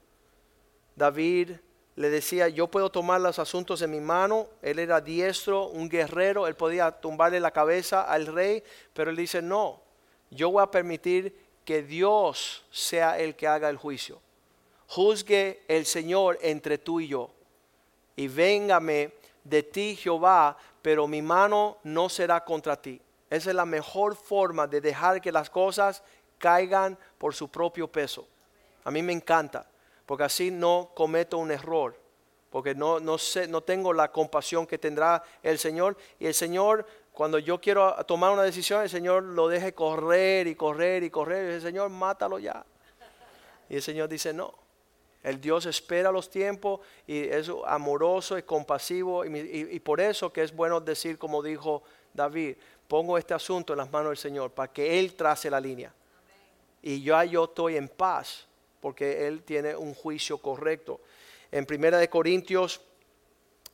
[0.95, 1.53] David
[1.97, 6.47] le decía, yo puedo tomar los asuntos en mi mano, él era diestro, un guerrero,
[6.47, 9.81] él podía tumbarle la cabeza al rey, pero él dice, no,
[10.31, 14.21] yo voy a permitir que Dios sea el que haga el juicio.
[14.89, 17.31] Juzgue el Señor entre tú y yo.
[18.17, 19.13] Y véngame
[19.45, 23.01] de ti, Jehová, pero mi mano no será contra ti.
[23.31, 26.03] Esa es la mejor forma de dejar que las cosas
[26.39, 28.27] caigan por su propio peso.
[28.85, 29.67] A mí me encanta,
[30.07, 31.99] porque así no cometo un error,
[32.51, 35.97] porque no, no, sé, no tengo la compasión que tendrá el Señor.
[36.19, 40.57] Y el Señor cuando yo quiero tomar una decisión, el Señor lo deje correr y
[40.57, 41.49] correr y correr.
[41.49, 42.67] Y el Señor, mátalo ya.
[43.69, 44.53] Y el Señor dice, no.
[45.23, 49.25] El Dios espera los tiempos y es amoroso y compasivo.
[49.25, 52.57] Y, por eso que es bueno decir, como dijo David,
[52.89, 55.95] pongo este asunto en las manos del Señor para que Él trace la línea.
[56.83, 58.49] Y yo, yo estoy en paz
[58.85, 61.01] porque Él tiene un juicio correcto.
[61.51, 62.83] En Primera de Corintios,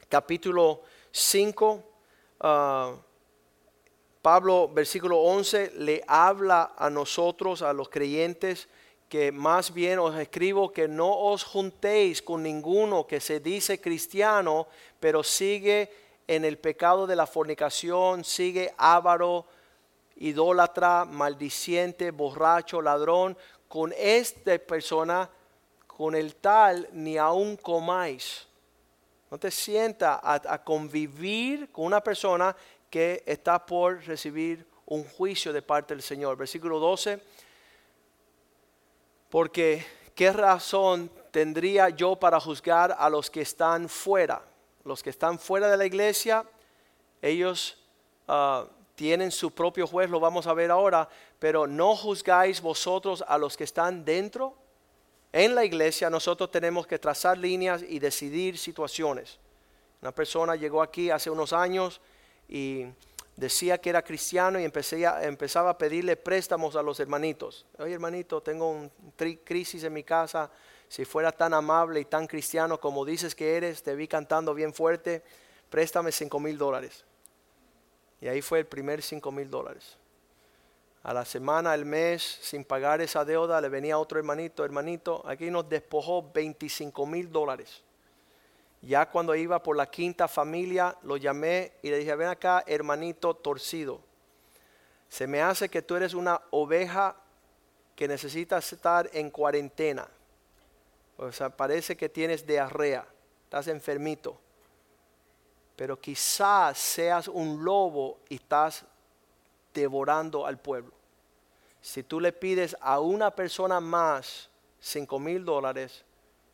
[0.08, 1.82] capítulo 5,
[4.22, 8.68] Pablo, versículo 11, le habla a nosotros, a los creyentes,
[9.08, 14.68] que más bien os escribo que no os juntéis con ninguno que se dice cristiano,
[15.00, 15.90] pero sigue
[16.28, 19.44] en el pecado de la fornicación, sigue avaro,
[20.18, 23.36] idólatra, maldiciente, borracho, ladrón.
[23.70, 25.30] Con esta persona,
[25.86, 28.48] con el tal, ni aun comáis.
[29.30, 32.56] No te sienta a, a, convivir con una persona
[32.90, 36.36] que está por recibir un juicio de parte del Señor.
[36.36, 37.22] Versículo 12,
[39.28, 44.42] porque ¿qué razón tendría yo para juzgar a los que están fuera?
[44.82, 46.44] Los que están fuera de la iglesia,
[47.22, 47.78] ellos
[48.26, 51.08] ah, tienen su propio juez, lo vamos a ver ahora,
[51.40, 54.54] pero no juzgáis vosotros a los que están dentro.
[55.32, 59.38] En la iglesia nosotros tenemos que trazar líneas y decidir situaciones.
[60.02, 62.00] Una persona llegó aquí hace unos años
[62.46, 62.84] y
[63.36, 67.64] decía que era cristiano y empecé empezaba a pedirle préstamos a los hermanitos.
[67.78, 68.90] Oye hermanito, tengo un
[69.42, 70.50] crisis en mi casa.
[70.88, 74.74] Si fuera tan amable y tan cristiano como dices que eres, te vi cantando bien
[74.74, 75.22] fuerte,
[75.70, 77.04] préstame cinco mil dólares.
[78.20, 79.99] Y ahí fue el primer cinco mil dólares.
[81.02, 85.50] A la semana, al mes, sin pagar esa deuda, le venía otro hermanito, hermanito, aquí
[85.50, 87.82] nos despojó 25 mil dólares.
[88.82, 93.34] Ya cuando iba por la quinta familia, lo llamé y le dije, ven acá, hermanito
[93.34, 94.00] torcido.
[95.08, 97.16] Se me hace que tú eres una oveja
[97.96, 100.08] que necesita estar en cuarentena.
[101.16, 103.06] O sea, parece que tienes diarrea.
[103.44, 104.38] estás enfermito.
[105.76, 108.84] Pero quizás seas un lobo y estás
[109.74, 110.92] devorando al pueblo.
[111.80, 114.50] Si tú le pides a una persona más
[114.80, 116.04] cinco mil dólares,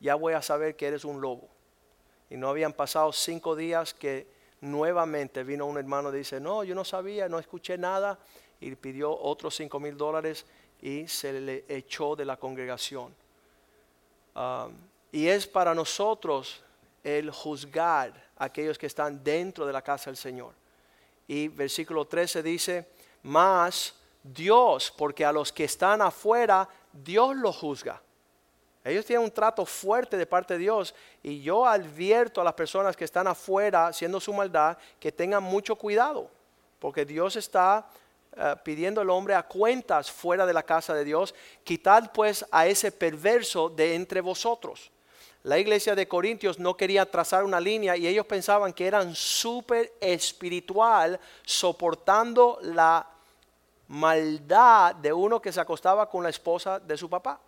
[0.00, 1.48] ya voy a saber que eres un lobo.
[2.30, 4.26] Y no habían pasado cinco días que
[4.60, 8.18] nuevamente vino un hermano y dice, no, yo no sabía, no escuché nada,
[8.60, 10.46] y pidió otros cinco mil dólares
[10.80, 13.14] y se le echó de la congregación.
[15.12, 16.62] Y es para nosotros
[17.02, 20.52] el juzgar a aquellos que están dentro de la casa del Señor.
[21.28, 22.88] Y versículo 13 dice,
[23.26, 28.00] más Dios, porque a los que están afuera, Dios los juzga.
[28.84, 32.96] Ellos tienen un trato fuerte de parte de Dios y yo advierto a las personas
[32.96, 36.30] que están afuera haciendo su maldad que tengan mucho cuidado,
[36.78, 37.88] porque Dios está
[38.36, 41.34] eh, pidiendo al hombre a cuentas fuera de la casa de Dios.
[41.64, 44.92] Quitad pues a ese perverso de entre vosotros.
[45.42, 49.92] La iglesia de Corintios no quería trazar una línea y ellos pensaban que eran súper
[50.00, 53.15] espiritual soportando la
[53.88, 57.40] maldad de uno que se acostaba con la esposa de su papá.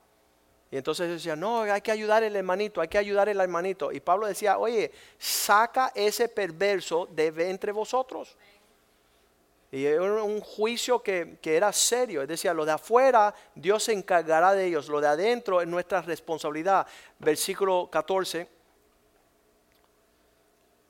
[0.70, 3.90] Y entonces decía, no, hay que ayudar al hermanito, hay que ayudar al hermanito.
[3.90, 8.36] Y Pablo decía, oye, saca ese perverso de entre vosotros.
[9.70, 12.22] Y era un juicio que, que, era serio.
[12.22, 14.88] Es decir, lo de afuera, Dios se encargará de ellos.
[14.88, 16.86] Lo de adentro es nuestra responsabilidad.
[17.18, 18.48] Versículo 14.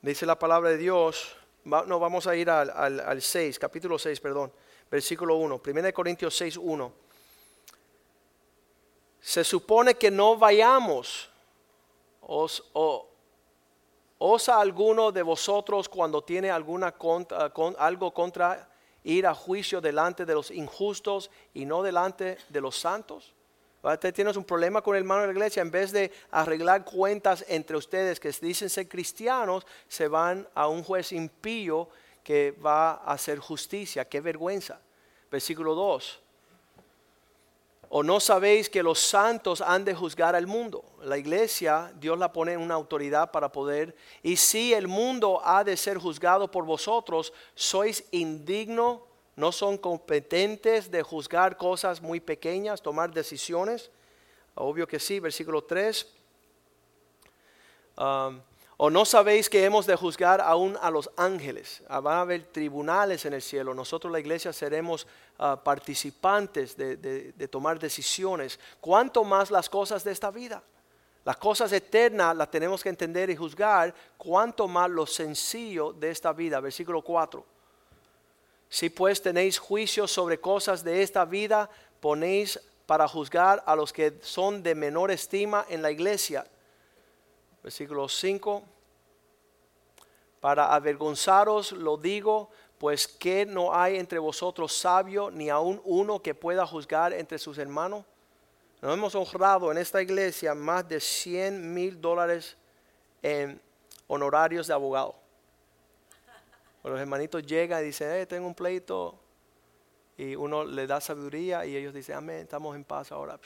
[0.03, 1.37] Dice la palabra de Dios.
[1.65, 4.53] no, vamos a ir al, al, al 6, capítulo 6, perdón.
[4.91, 5.61] Versículo 1.
[5.65, 7.09] 1 Corintios 6, 1
[9.29, 11.29] se supone que no vayamos.
[12.23, 12.65] Os,
[14.17, 18.69] ¿Osa alguno de vosotros cuando tiene alguna contra, con, algo contra
[19.05, 23.35] ir a juicio delante de los injustos y no delante de los santos?
[23.83, 27.45] Usted tienes un problema con el hermano de la iglesia, en vez de arreglar cuentas
[27.49, 31.89] entre ustedes que dicen ser cristianos, se van a un juez impío
[32.29, 34.07] que va a hacer justicia.
[34.07, 34.79] Qué vergüenza.
[35.31, 36.21] Versículo 2.
[37.89, 40.85] ¿O no sabéis que los santos han de juzgar al mundo?
[41.05, 43.97] La iglesia, Dios la pone en una autoridad para poder.
[44.23, 50.91] Y si el mundo ha de ser juzgado por vosotros, sois indigno, no son competentes
[50.91, 53.91] de juzgar cosas muy pequeñas, tomar decisiones.
[54.55, 56.07] Obvio que sí, versículo 3.
[58.81, 61.83] ¿O no sabéis que hemos de juzgar aún a los ángeles?
[61.89, 63.75] Ah, van a haber tribunales en el cielo.
[63.75, 65.05] Nosotros la iglesia seremos
[65.37, 68.61] ah, participantes de, tomar decisiones.
[68.81, 70.63] ¿Cuánto más las cosas de esta vida?
[71.25, 73.93] Las cosas eternas las tenemos que entender y juzgar.
[74.17, 76.61] ¿Cuánto más lo sencillo de esta vida?
[76.61, 77.45] Versículo 4.
[78.69, 81.69] Si pues tenéis juicio sobre cosas de esta vida,
[81.99, 86.47] ponéis para juzgar a los que son de menor estima en la iglesia
[87.69, 88.63] Versículo 5.
[90.41, 92.49] Para avergonzaros lo digo,
[92.79, 97.59] pues que no hay entre vosotros sabio, ni aun uno que pueda juzgar entre sus
[97.59, 98.07] hermanos.
[98.81, 102.57] Nos hemos honrado en esta iglesia más de 100 mil dólares
[103.21, 103.61] en
[104.07, 105.15] honorarios de abogado.
[106.83, 109.15] Los hermanitos llegan y dicen, eh, tengo un pleito.
[110.17, 113.39] Y uno le da sabiduría y ellos dicen, amén, estamos en paz ahora.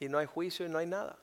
[0.00, 1.16] Y no hay juicio y no hay nada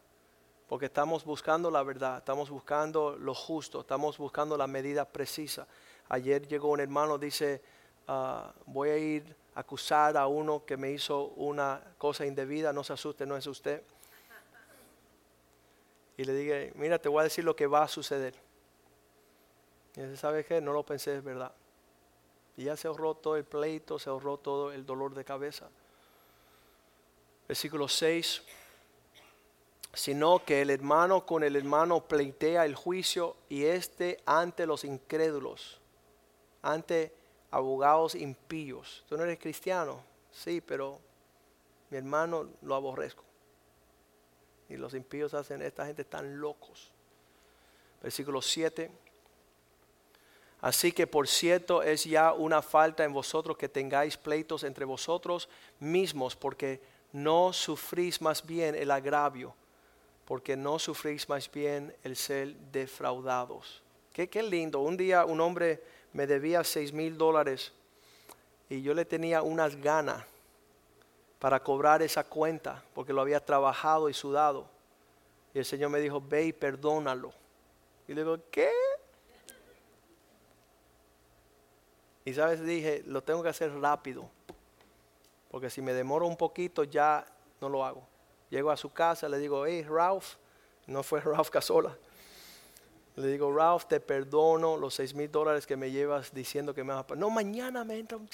[0.67, 5.65] porque estamos buscando la verdad, estamos buscando lo justo, estamos buscando la medida precisa.
[6.09, 7.61] Ayer llegó un hermano, dice,
[8.07, 12.83] ah, voy a ir a acusar a uno que me hizo una cosa indebida, no
[12.83, 13.81] se asuste, no es usted.
[16.17, 18.33] Y le dije, mira, te voy a decir lo que va a suceder.
[19.95, 20.59] Y dice, ¿sabe qué?
[20.59, 21.51] No lo pensé, es verdad.
[22.57, 25.69] Y ya se ahorró todo el pleito, se ahorró todo el dolor de cabeza.
[27.47, 28.41] Versículo 6
[29.97, 35.81] sino que el hermano con el hermano pleitea el juicio y este ante los incrédulos,
[36.61, 37.11] ante
[37.49, 39.03] abogados impíos.
[39.09, 40.99] Tú no eres cristiano, sí, pero
[41.89, 43.23] mi hermano lo aborrezco.
[44.69, 46.91] Y los impíos hacen, esta gente están locos.
[48.03, 48.91] Versículo 7.
[50.61, 55.49] Así que por cierto es ya una falta en vosotros que tengáis pleitos entre vosotros
[55.79, 56.81] mismos, porque
[57.13, 59.55] no sufrís más bien el agravio
[60.27, 63.81] porque no sufrís más bien el ser defraudados.
[64.11, 64.81] Qué, qué lindo.
[64.81, 67.71] Un día un hombre me debía seis mil dólares
[68.69, 70.25] y yo le tenía unas ganas
[71.39, 74.67] para cobrar esa cuenta porque lo había trabajado y sudado.
[75.53, 77.31] Y el Señor me dijo, ve y perdónalo.
[78.05, 78.69] Y le digo, ¿qué?
[82.25, 84.29] Y sabes, dije, lo tengo que hacer rápido.
[85.49, 87.25] Porque si me demoro un poquito ya
[87.61, 88.16] no lo hago.
[88.49, 90.35] Llego a su casa, le digo, hey Ralph,
[90.85, 91.95] no fue Ralph Casola.
[93.15, 96.93] Le digo, Ralph, te perdono los seis mil dólares que me llevas diciendo que me
[96.93, 97.19] vas a pagar.
[97.19, 98.29] No, mañana me entra un.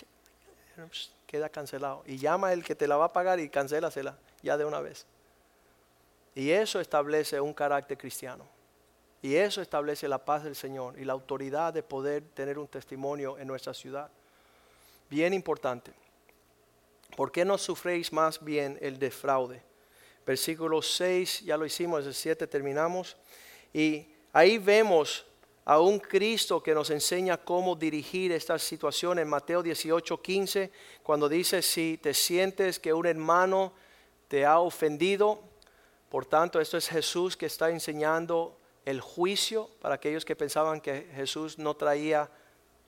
[1.26, 2.04] Queda cancelado.
[2.06, 5.06] Y llama el que te la va a pagar y cancélasela ya de una vez.
[6.36, 8.46] Y eso establece un carácter cristiano.
[9.22, 13.38] Y eso establece la paz del Señor y la autoridad de poder tener un testimonio
[13.38, 14.10] en nuestra ciudad.
[15.10, 15.94] Bien importante.
[17.16, 19.62] ¿Por qué no sufréis más bien el defraude?
[20.26, 23.18] Versículo 6, ya lo hicimos, el 7 terminamos.
[23.74, 25.26] Y ahí vemos
[25.66, 29.26] a un Cristo que nos enseña cómo dirigir estas situaciones.
[29.26, 30.72] Mateo 18, 15,
[31.02, 33.74] cuando dice, si te sientes que un hermano
[34.28, 35.42] te ha ofendido,
[36.10, 41.08] por tanto, esto es Jesús que está enseñando el juicio para aquellos que pensaban que
[41.16, 42.30] Jesús no traía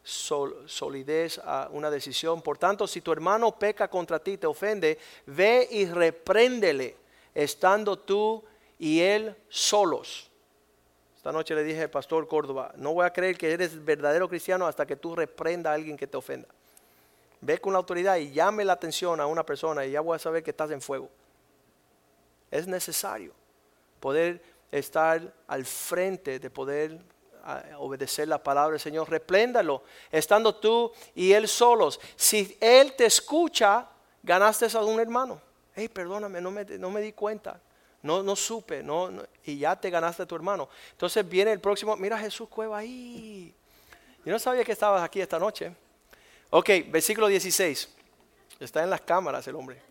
[0.03, 2.41] solidez a una decisión.
[2.41, 6.95] Por tanto, si tu hermano peca contra ti, te ofende, ve y repréndele,
[7.35, 8.43] estando tú
[8.79, 10.31] y él solos.
[11.17, 14.65] Esta noche le dije al pastor Córdoba, no voy a creer que eres verdadero cristiano
[14.65, 16.47] hasta que tú reprenda a alguien que te ofenda.
[17.41, 20.19] Ve con la autoridad y llame la atención a una persona y ya voy a
[20.19, 21.09] saber que estás en fuego.
[22.49, 23.33] Es necesario
[23.99, 26.99] poder estar al frente de poder
[27.77, 29.09] obedecer la palabra del Señor.
[29.09, 31.99] Repléndalo, estando tú y Él solos.
[32.15, 33.87] Si Él te escucha,
[34.23, 35.41] ganaste a un hermano.
[35.75, 37.59] Hey, perdóname, no me, no me di cuenta
[38.05, 39.11] no, no supe, no,
[39.43, 40.69] y ya te ganaste a tu hermano.
[40.91, 43.51] Entonces viene el próximo, mira Jesús Cueva ahí.
[44.23, 45.75] Yo no sabía que estabas aquí esta noche.
[46.51, 47.89] Ok, versículo 16.
[48.59, 49.81] Está en las cámaras el hombre.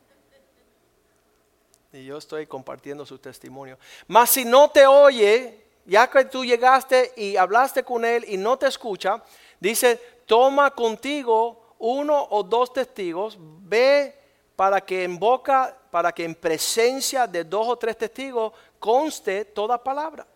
[1.92, 3.78] Y yo estoy compartiendo su testimonio.
[4.06, 8.56] Mas si no te oye, ya que tú llegaste y hablaste con él y no
[8.56, 9.24] te escucha,
[9.58, 14.23] dice, toma contigo uno o dos testigos, ve
[14.56, 19.82] para que en boca, para que en presencia de dos o tres testigos conste toda
[19.82, 20.26] palabra.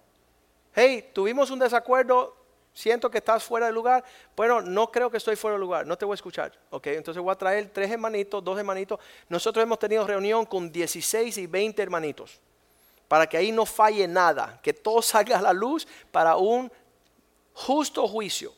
[0.74, 2.36] Hey, tuvimos un desacuerdo,
[2.72, 4.04] siento que estás fuera de lugar.
[4.36, 6.52] Bueno, no creo que estoy fuera de lugar, no te voy a escuchar.
[6.70, 8.98] Ok, entonces voy a traer tres hermanitos, dos hermanitos.
[9.28, 12.40] Nosotros hemos tenido reunión con 16 y 20 hermanitos,
[13.06, 16.70] para que ahí no falle nada, que todo salga a la luz para un
[17.52, 18.52] justo juicio,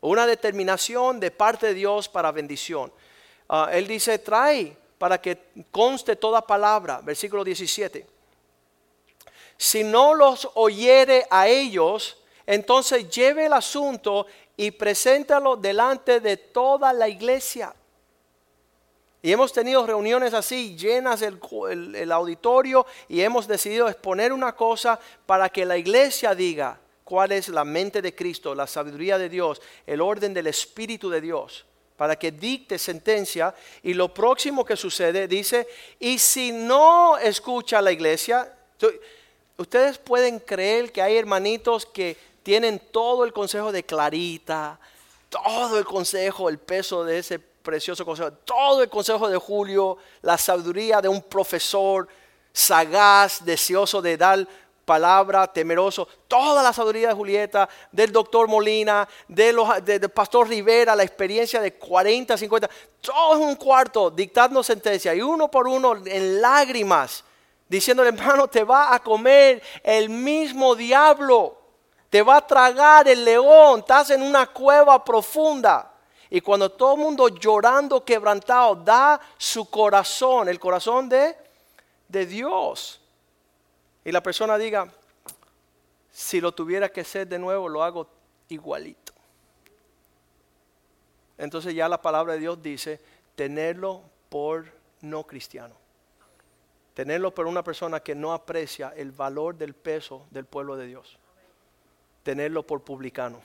[0.00, 2.92] una determinación de parte de Dios para bendición.
[3.48, 5.38] Ah, él dice, trae para que
[5.70, 7.00] conste toda palabra.
[7.02, 8.06] Versículo 17.
[9.56, 14.26] Si no los oyere a ellos, entonces lleve el asunto
[14.58, 17.74] y preséntalo delante de toda la iglesia.
[19.22, 21.40] Y hemos tenido reuniones así, llenas el,
[21.94, 27.48] el, auditorio, y hemos decidido exponer una cosa para que la iglesia diga cuál es
[27.48, 31.64] la mente de Cristo, la sabiduría de Dios, el orden del Espíritu de Dios
[32.00, 33.54] para que dicte sentencia.
[33.82, 38.50] Y lo próximo que sucede dice, y si no escucha la iglesia,
[39.58, 44.80] ustedes pueden creer que hay hermanitos que tienen todo el consejo de Clarita,
[45.28, 50.38] todo el consejo, el peso de ese precioso consejo, todo el consejo de Julio, la
[50.38, 52.08] sabiduría de un profesor
[52.50, 54.48] sagaz, deseoso de dar
[54.90, 61.60] palabra, temeroso, toda la sabiduría de Julieta, del doctor Molina, del pastor Rivera, la experiencia
[61.60, 62.68] de 40, 50,
[63.00, 67.22] todo en un cuarto dictando sentencia y uno por uno en lágrimas,
[67.68, 71.56] diciéndole, hermano, te va a comer el mismo diablo,
[72.08, 75.94] te va a tragar el león, estás en una cueva profunda.
[76.28, 81.36] Y cuando todo el mundo llorando, quebrantado, da su corazón, el corazón de,
[82.08, 83.00] de Dios
[84.10, 84.92] y la persona diga,
[86.10, 88.08] si lo tuviera que hacer de nuevo, lo hago
[88.48, 89.12] igualito.
[91.38, 93.00] Entonces ya la palabra de Dios dice,
[93.36, 94.66] tenerlo por
[95.02, 95.76] no cristiano.
[96.92, 101.16] Tenerlo por una persona que no aprecia el valor del peso del pueblo de Dios.
[102.24, 103.40] Tenerlo por publicano,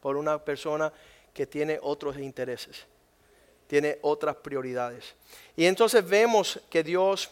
[0.00, 0.90] por una persona
[1.34, 2.86] que tiene otros intereses,
[3.66, 5.14] tiene otras prioridades.
[5.58, 7.30] Y entonces vemos que Dios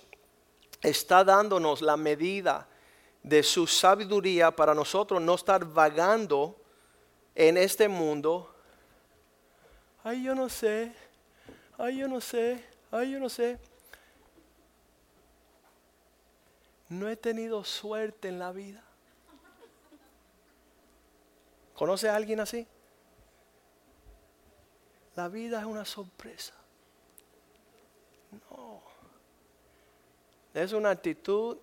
[0.82, 2.68] está dándonos la medida
[3.22, 6.56] de su sabiduría para nosotros no estar vagando
[7.34, 8.54] en este mundo.
[10.02, 10.94] Ay, yo no sé,
[11.76, 13.58] ay, yo no sé, ay, yo no sé.
[16.88, 18.82] No he tenido suerte en la vida.
[21.74, 22.66] ¿Conoce a alguien así?
[25.14, 26.57] La vida es una sorpresa.
[30.58, 31.56] Es una actitud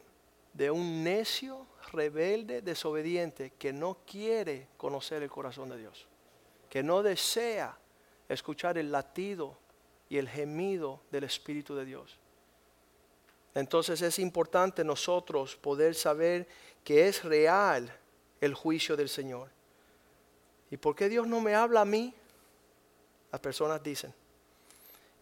[0.53, 6.07] de un necio, rebelde, desobediente, que no quiere conocer el corazón de Dios,
[6.69, 7.77] que no desea
[8.29, 9.57] escuchar el latido
[10.07, 12.17] y el gemido del Espíritu de Dios.
[13.53, 16.47] Entonces es importante nosotros poder saber
[16.81, 17.93] que es real
[18.39, 19.49] el juicio del Señor.
[20.71, 22.13] ¿Y por qué Dios no me habla a mí?
[23.29, 24.13] Las personas dicen.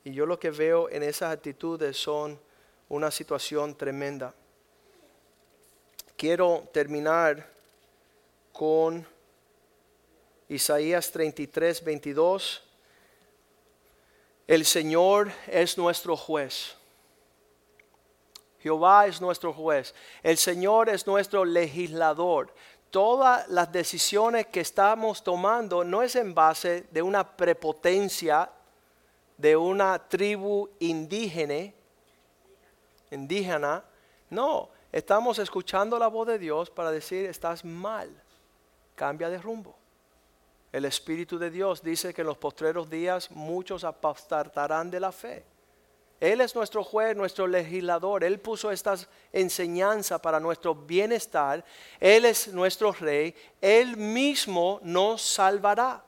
[0.03, 2.39] Y yo lo que veo en esas actitudes son
[2.93, 4.35] una situación tremenda.
[6.15, 7.49] Quiero terminar
[8.51, 9.05] con
[10.47, 12.61] Isaías 33, 22.
[14.45, 16.75] El Señor es nuestro juez.
[18.59, 19.95] Jehová es nuestro juez.
[20.21, 22.53] El Señor es nuestro legislador.
[22.91, 28.51] Todas las decisiones que estamos tomando no es en base de una prepotencia
[29.35, 31.73] de una tribu indígena,
[33.13, 33.83] indígena.
[34.29, 38.09] No, estamos escuchando la voz de Dios para decir, estás mal,
[38.95, 39.75] cambia de rumbo.
[40.71, 45.45] El Espíritu de Dios dice que en los postreros días muchos apostarán de la fe.
[46.19, 48.23] Él es nuestro juez, nuestro legislador.
[48.23, 51.63] Él puso estas enseñanzas para nuestro bienestar.
[51.99, 53.35] Él es nuestro rey.
[53.59, 56.03] Él mismo nos salvará.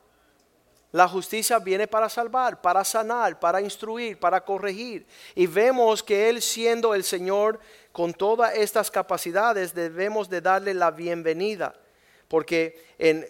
[0.96, 5.06] La justicia viene para salvar, para sanar, para instruir, para corregir.
[5.36, 7.60] Y vemos que Él siendo el Señor
[7.92, 11.76] con todas estas capacidades debemos de darle la bienvenida.
[12.30, 13.28] Porque en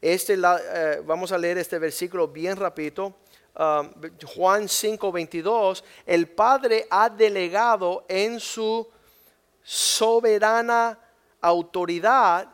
[0.00, 3.16] este, eh, vamos a leer este versículo bien rapidito.
[3.58, 3.90] Um,
[4.36, 8.86] Juan 5, 22, el Padre ha delegado en su
[9.64, 10.96] soberana
[11.40, 12.48] autoridad,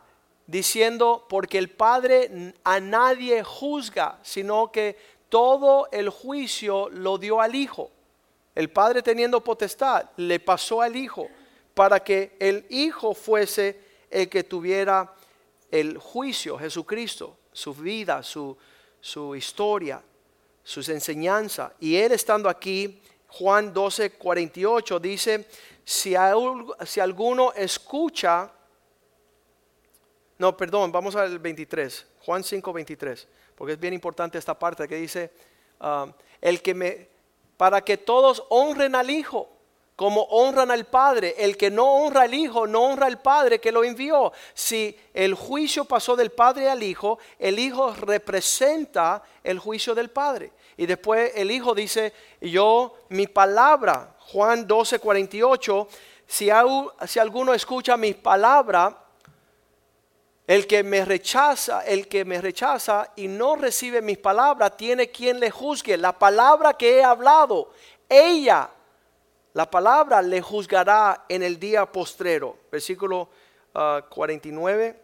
[0.47, 4.97] diciendo, porque el Padre a nadie juzga, sino que
[5.29, 7.91] todo el juicio lo dio al Hijo.
[8.55, 11.27] El Padre teniendo potestad, le pasó al Hijo,
[11.73, 13.79] para que el Hijo fuese
[14.09, 15.13] el que tuviera
[15.69, 18.57] el juicio, Jesucristo, su vida, su,
[19.01, 20.01] su historia,
[20.63, 21.73] sus enseñanzas.
[21.79, 25.47] Y él estando aquí, Juan 12, 48 dice,
[25.83, 26.15] si,
[26.85, 28.51] si alguno escucha,
[30.37, 34.95] no, perdón, vamos al 23, Juan 5, 23, porque es bien importante esta parte que
[34.95, 35.31] dice,
[35.79, 36.07] ah,
[36.41, 37.09] el que me,
[37.57, 39.57] para que todos honren al Hijo
[39.97, 41.33] como honran al Padre.
[41.39, 44.31] El que no honra al Hijo, no honra al Padre que lo envió.
[44.53, 50.51] Si el juicio pasó del Padre al Hijo, el Hijo representa el juicio del Padre.
[50.77, 55.87] Y después el Hijo dice, yo, mi palabra, Juan 12, 48,
[56.27, 56.49] si,
[57.07, 58.95] si alguno escucha mi palabra,
[60.47, 65.39] el que me rechaza, el que me rechaza y no recibe mis palabras, tiene quien
[65.39, 65.97] le juzgue.
[65.97, 67.71] La palabra que he hablado,
[68.07, 68.69] ella
[69.57, 72.57] la palabra le juzgará en el día postrero.
[72.71, 73.27] Versículo
[74.07, 74.95] 49.
[74.95, 75.03] Ah,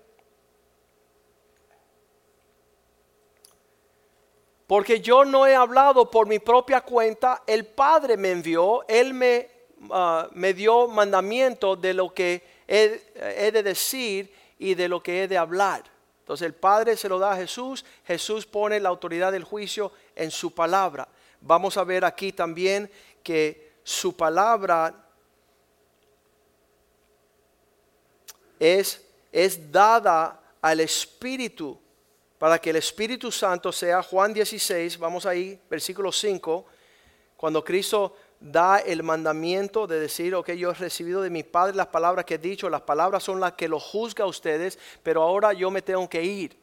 [4.68, 9.50] Porque yo no he hablado por mi propia cuenta, el Padre me envió, Él me,
[9.90, 14.32] ah, me dio mandamiento de lo que he, de decir
[14.64, 15.84] y de lo que he de hablar.
[16.20, 20.32] Entonces el Padre se lo da a Jesús, Jesús pone la autoridad del juicio en
[20.32, 21.06] su palabra.
[21.42, 22.90] Vamos a ver aquí también
[23.22, 25.06] que su palabra
[28.58, 31.78] es, es dada al Espíritu
[32.38, 36.66] para que el Espíritu Santo sea Juan 16, vamos ahí, versículo 5,
[37.36, 41.88] cuando Cristo da el mandamiento de decir, ok, yo he recibido de mi Padre las
[41.88, 45.54] palabras que he dicho, las palabras son las que lo juzga a ustedes, pero ahora
[45.54, 46.58] yo me tengo que ir.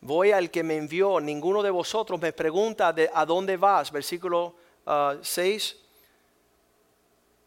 [0.00, 4.54] Voy al que me envió, ninguno de vosotros me pregunta de a dónde vas, versículo
[5.20, 5.76] 6.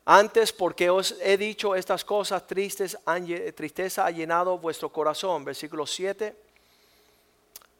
[0.06, 2.96] Ah, antes porque os he dicho estas cosas tristes,
[3.56, 5.44] tristeza ha llenado vuestro corazón.
[5.44, 6.36] Versículo 7.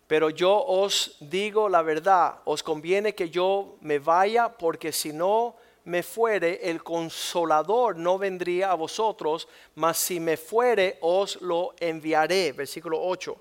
[0.08, 5.56] Pero yo os digo la verdad, os conviene que yo me vaya porque si no
[5.86, 12.52] me fuere, el consolador no vendría a vosotros, mas si me fuere, os lo enviaré.
[12.52, 13.36] Versículo 8.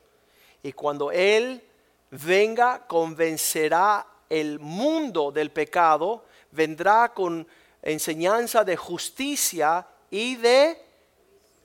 [0.62, 1.62] Y cuando Él
[2.10, 7.46] venga, convencerá el mundo del pecado, vendrá con
[7.82, 10.80] enseñanza de justicia y de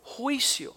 [0.01, 0.73] juicio.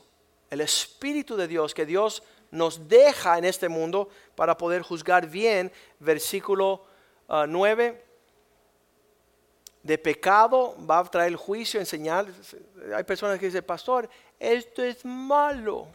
[0.51, 5.73] El Espíritu de Dios que Dios nos deja en este mundo para poder juzgar bien.
[5.99, 6.85] Versículo
[7.29, 8.12] 9.
[9.83, 12.27] De pecado va a traer juicio, enseñar.
[12.95, 14.09] Hay personas que dicen, pastor,
[14.39, 15.89] esto es malo.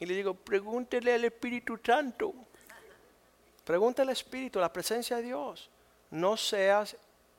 [0.00, 2.32] Y le digo, pregúntele al Espíritu Santo.
[3.64, 5.68] Pregúntale al Espíritu, la presencia de Dios.
[6.10, 6.96] No seas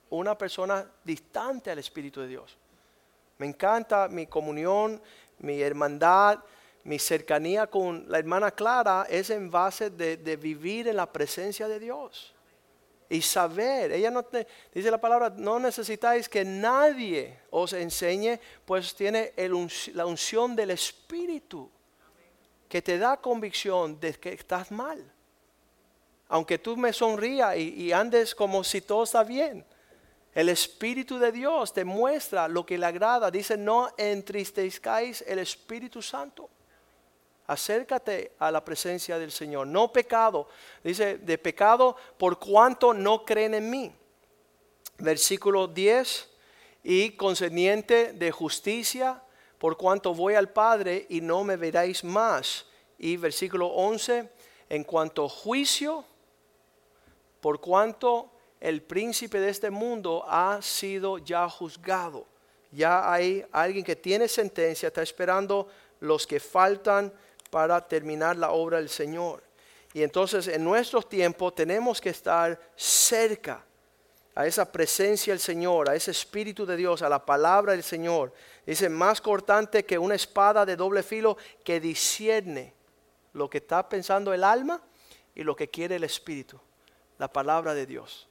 [0.09, 2.57] una persona distante al Espíritu de Dios.
[3.37, 5.01] Me encanta mi comunión,
[5.39, 6.39] mi hermandad,
[6.83, 11.79] mi cercanía con la hermana Clara es en base de, vivir en la presencia de
[11.79, 12.33] Dios.
[13.09, 14.23] Y saber, ella no
[14.71, 19.33] dice la palabra, no necesitáis que nadie os enseñe, pues tiene
[19.93, 21.71] la unción del Espíritu.
[22.69, 25.03] que te da convicción de que estás mal.
[26.27, 29.65] Aunque tú me sonrías y, y andes como si todo está bien.
[30.35, 33.31] El Espíritu de Dios te muestra lo que le agrada.
[33.31, 36.47] Dice, no entristezcáis el Espíritu Santo.
[37.49, 39.65] Acércate a la presencia del Señor.
[39.65, 40.47] No pecado.
[40.83, 43.91] Dice, de pecado por cuanto no creen en mí.
[44.99, 46.29] Versículo 10.
[46.83, 49.23] Y concerniente de justicia
[49.57, 52.67] por cuanto voy al Padre y no me veréis más.
[52.99, 54.29] Y versículo 11.
[54.69, 56.05] En cuanto juicio,
[57.41, 62.27] por cuanto el príncipe de este mundo ha sido ya juzgado.
[62.71, 65.67] Ya hay alguien que tiene sentencia, está esperando
[65.99, 67.11] los que faltan
[67.49, 69.43] para terminar la obra del Señor.
[69.93, 73.63] Y entonces en nuestros tiempos tenemos que estar cerca
[74.35, 78.31] a esa presencia del Señor, a ese Espíritu de Dios, a la palabra del Señor.
[78.65, 82.73] Dice, más cortante que una espada de doble filo que discierne
[83.33, 84.81] lo que está pensando el alma
[85.35, 86.59] y lo que quiere el Espíritu,
[87.17, 88.27] la palabra de Dios.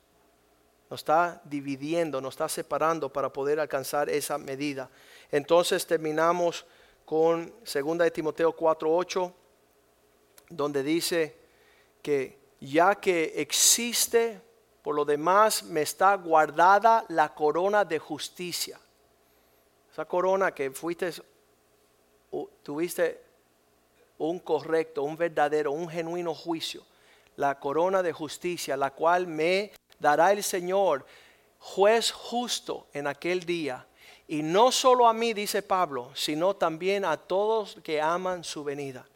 [0.89, 4.89] Nos está dividiendo, nos está separando para poder alcanzar esa medida.
[5.31, 6.65] Entonces terminamos
[7.09, 9.33] con 2 de Timoteo 4:8,
[10.51, 11.39] donde dice
[12.03, 14.39] que ya que existe,
[14.83, 18.79] por lo demás me está guardada la corona de justicia.
[19.91, 21.11] Esa corona que fuiste,
[22.63, 23.23] tuviste
[24.19, 26.85] un correcto, un verdadero, un genuino juicio.
[27.37, 31.07] La corona de justicia, la cual me dará el Señor,
[31.59, 33.87] juez justo en aquel día.
[34.29, 39.07] Y no solo a mí, dice Pablo, sino también a todos que aman su venida.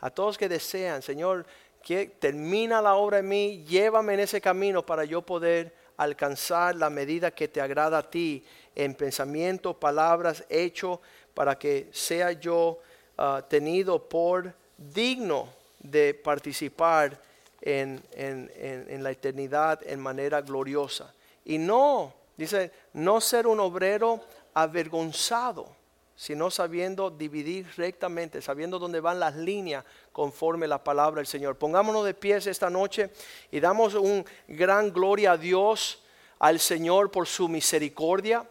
[0.00, 1.46] A todos que desean, Señor,
[1.82, 6.90] que termina la obra en mí, llévame en ese camino para yo poder alcanzar la
[6.90, 8.44] medida que te agrada a ti
[8.74, 11.00] en pensamiento, palabras, hecho,
[11.34, 12.78] para que sea yo
[13.16, 15.48] ah, tenido por digno
[15.80, 17.20] de participar
[17.60, 21.12] en, en, la eternidad en manera gloriosa.
[21.44, 24.20] Y no, dice, no ser un obrero
[24.54, 25.74] avergonzado,
[26.16, 31.56] sino sabiendo dividir rectamente, sabiendo dónde van las líneas conforme la palabra del Señor.
[31.56, 33.10] Pongámonos de pies esta noche
[33.52, 36.02] y damos un gran gloria a Dios,
[36.40, 38.44] al Señor por su misericordia.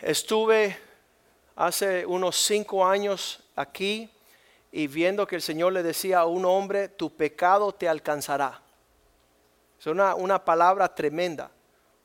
[0.00, 0.76] estuve
[1.56, 4.10] hace unos cinco años aquí
[4.72, 8.60] y viendo que el Señor le decía a un hombre, tu pecado te alcanzará.
[9.78, 11.50] Es una, una palabra tremenda.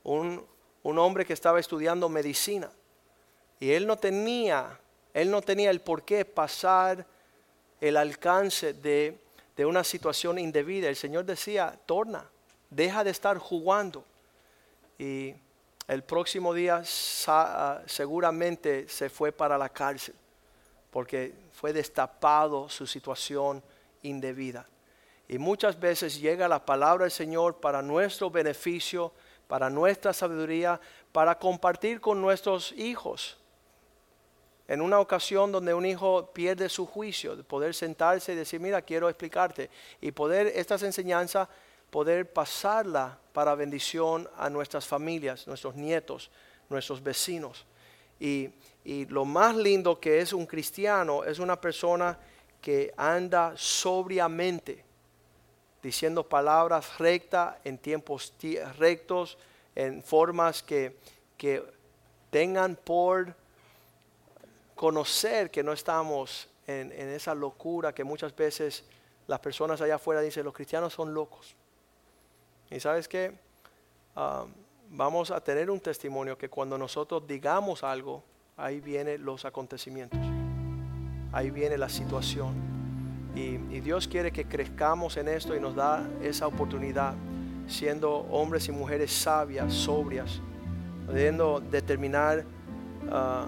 [0.04, 0.46] Un,
[0.90, 2.72] un, hombre que estaba estudiando medicina.
[3.60, 4.80] Y él no tenía,
[5.14, 7.06] él no tenía el por qué pasar
[7.82, 9.20] el alcance de,
[9.56, 10.90] de una situación indebida.
[10.90, 12.26] El Señor decía, torna,
[12.70, 14.04] deja de estar jugando.
[14.98, 15.34] Y
[15.88, 16.84] el próximo día
[17.28, 20.16] ah, seguramente se fue para la cárcel
[20.92, 23.64] porque fue destapado su situación
[24.02, 24.66] indebida.
[25.28, 29.12] Y muchas veces llega la palabra del Señor para nuestro beneficio,
[29.50, 30.80] para nuestra sabiduría,
[31.12, 33.38] para compartir con nuestros hijos.
[34.70, 38.82] En una ocasión donde un hijo pierde su juicio, de poder sentarse y decir, mira,
[38.82, 39.70] quiero explicarte,
[40.00, 41.50] y poder estas enseñanzas,
[41.90, 46.32] poder pasarla para bendición a nuestras familias, nuestros nietos,
[46.70, 47.66] nuestros vecinos.
[48.22, 48.52] Y
[48.84, 52.18] y lo más lindo que es un cristiano es una persona
[52.62, 54.84] que anda sobriamente,
[55.82, 58.34] diciendo palabras rectas en tiempos
[58.78, 59.38] rectos,
[59.76, 60.98] en formas que,
[61.38, 61.64] que
[62.30, 63.36] tengan por
[64.76, 68.84] conocer que no estamos en, esa locura que muchas veces
[69.28, 71.56] las personas allá afuera dicen, los cristianos son locos.
[72.70, 73.34] Y sabes qué,
[74.16, 74.46] ah,
[74.90, 78.24] vamos a tener un testimonio que cuando nosotros digamos algo,
[78.58, 80.20] ahí vienen los acontecimientos,
[81.32, 82.79] ahí viene la situación.
[83.36, 87.14] Y, Dios quiere que crezcamos en esto y nos da esa oportunidad,
[87.68, 90.42] siendo hombres y mujeres sabias, sobrias,
[91.06, 92.44] pudiendo determinar
[93.12, 93.46] ah,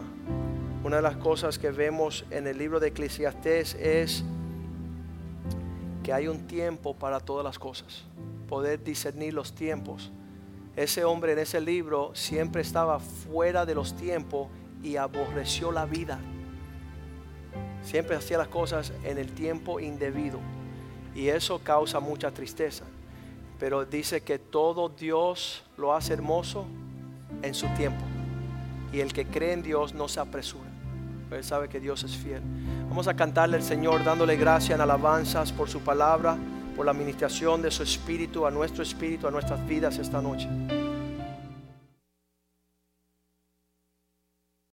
[0.83, 4.23] una de las cosas que vemos en el libro de Eclesiastés es
[6.03, 8.03] que hay un tiempo para todas las cosas,
[8.47, 10.11] poder discernir los tiempos.
[10.75, 14.47] Ese hombre en ese libro siempre estaba fuera de los tiempos
[14.81, 16.19] y aborreció la vida.
[17.83, 20.39] Siempre hacía las cosas en el tiempo indebido
[21.15, 22.85] y eso causa mucha tristeza.
[23.59, 26.65] Pero dice que todo Dios lo hace hermoso
[27.41, 28.03] en su tiempo
[28.93, 30.69] y el que cree en Dios no se apresura.
[31.31, 32.41] Él sabe que Dios es fiel.
[32.89, 36.35] Vamos a cantarle al Señor dándole gracias en alabanzas por su palabra,
[36.75, 40.49] por la administración de su espíritu a nuestro espíritu, a nuestras vidas esta noche.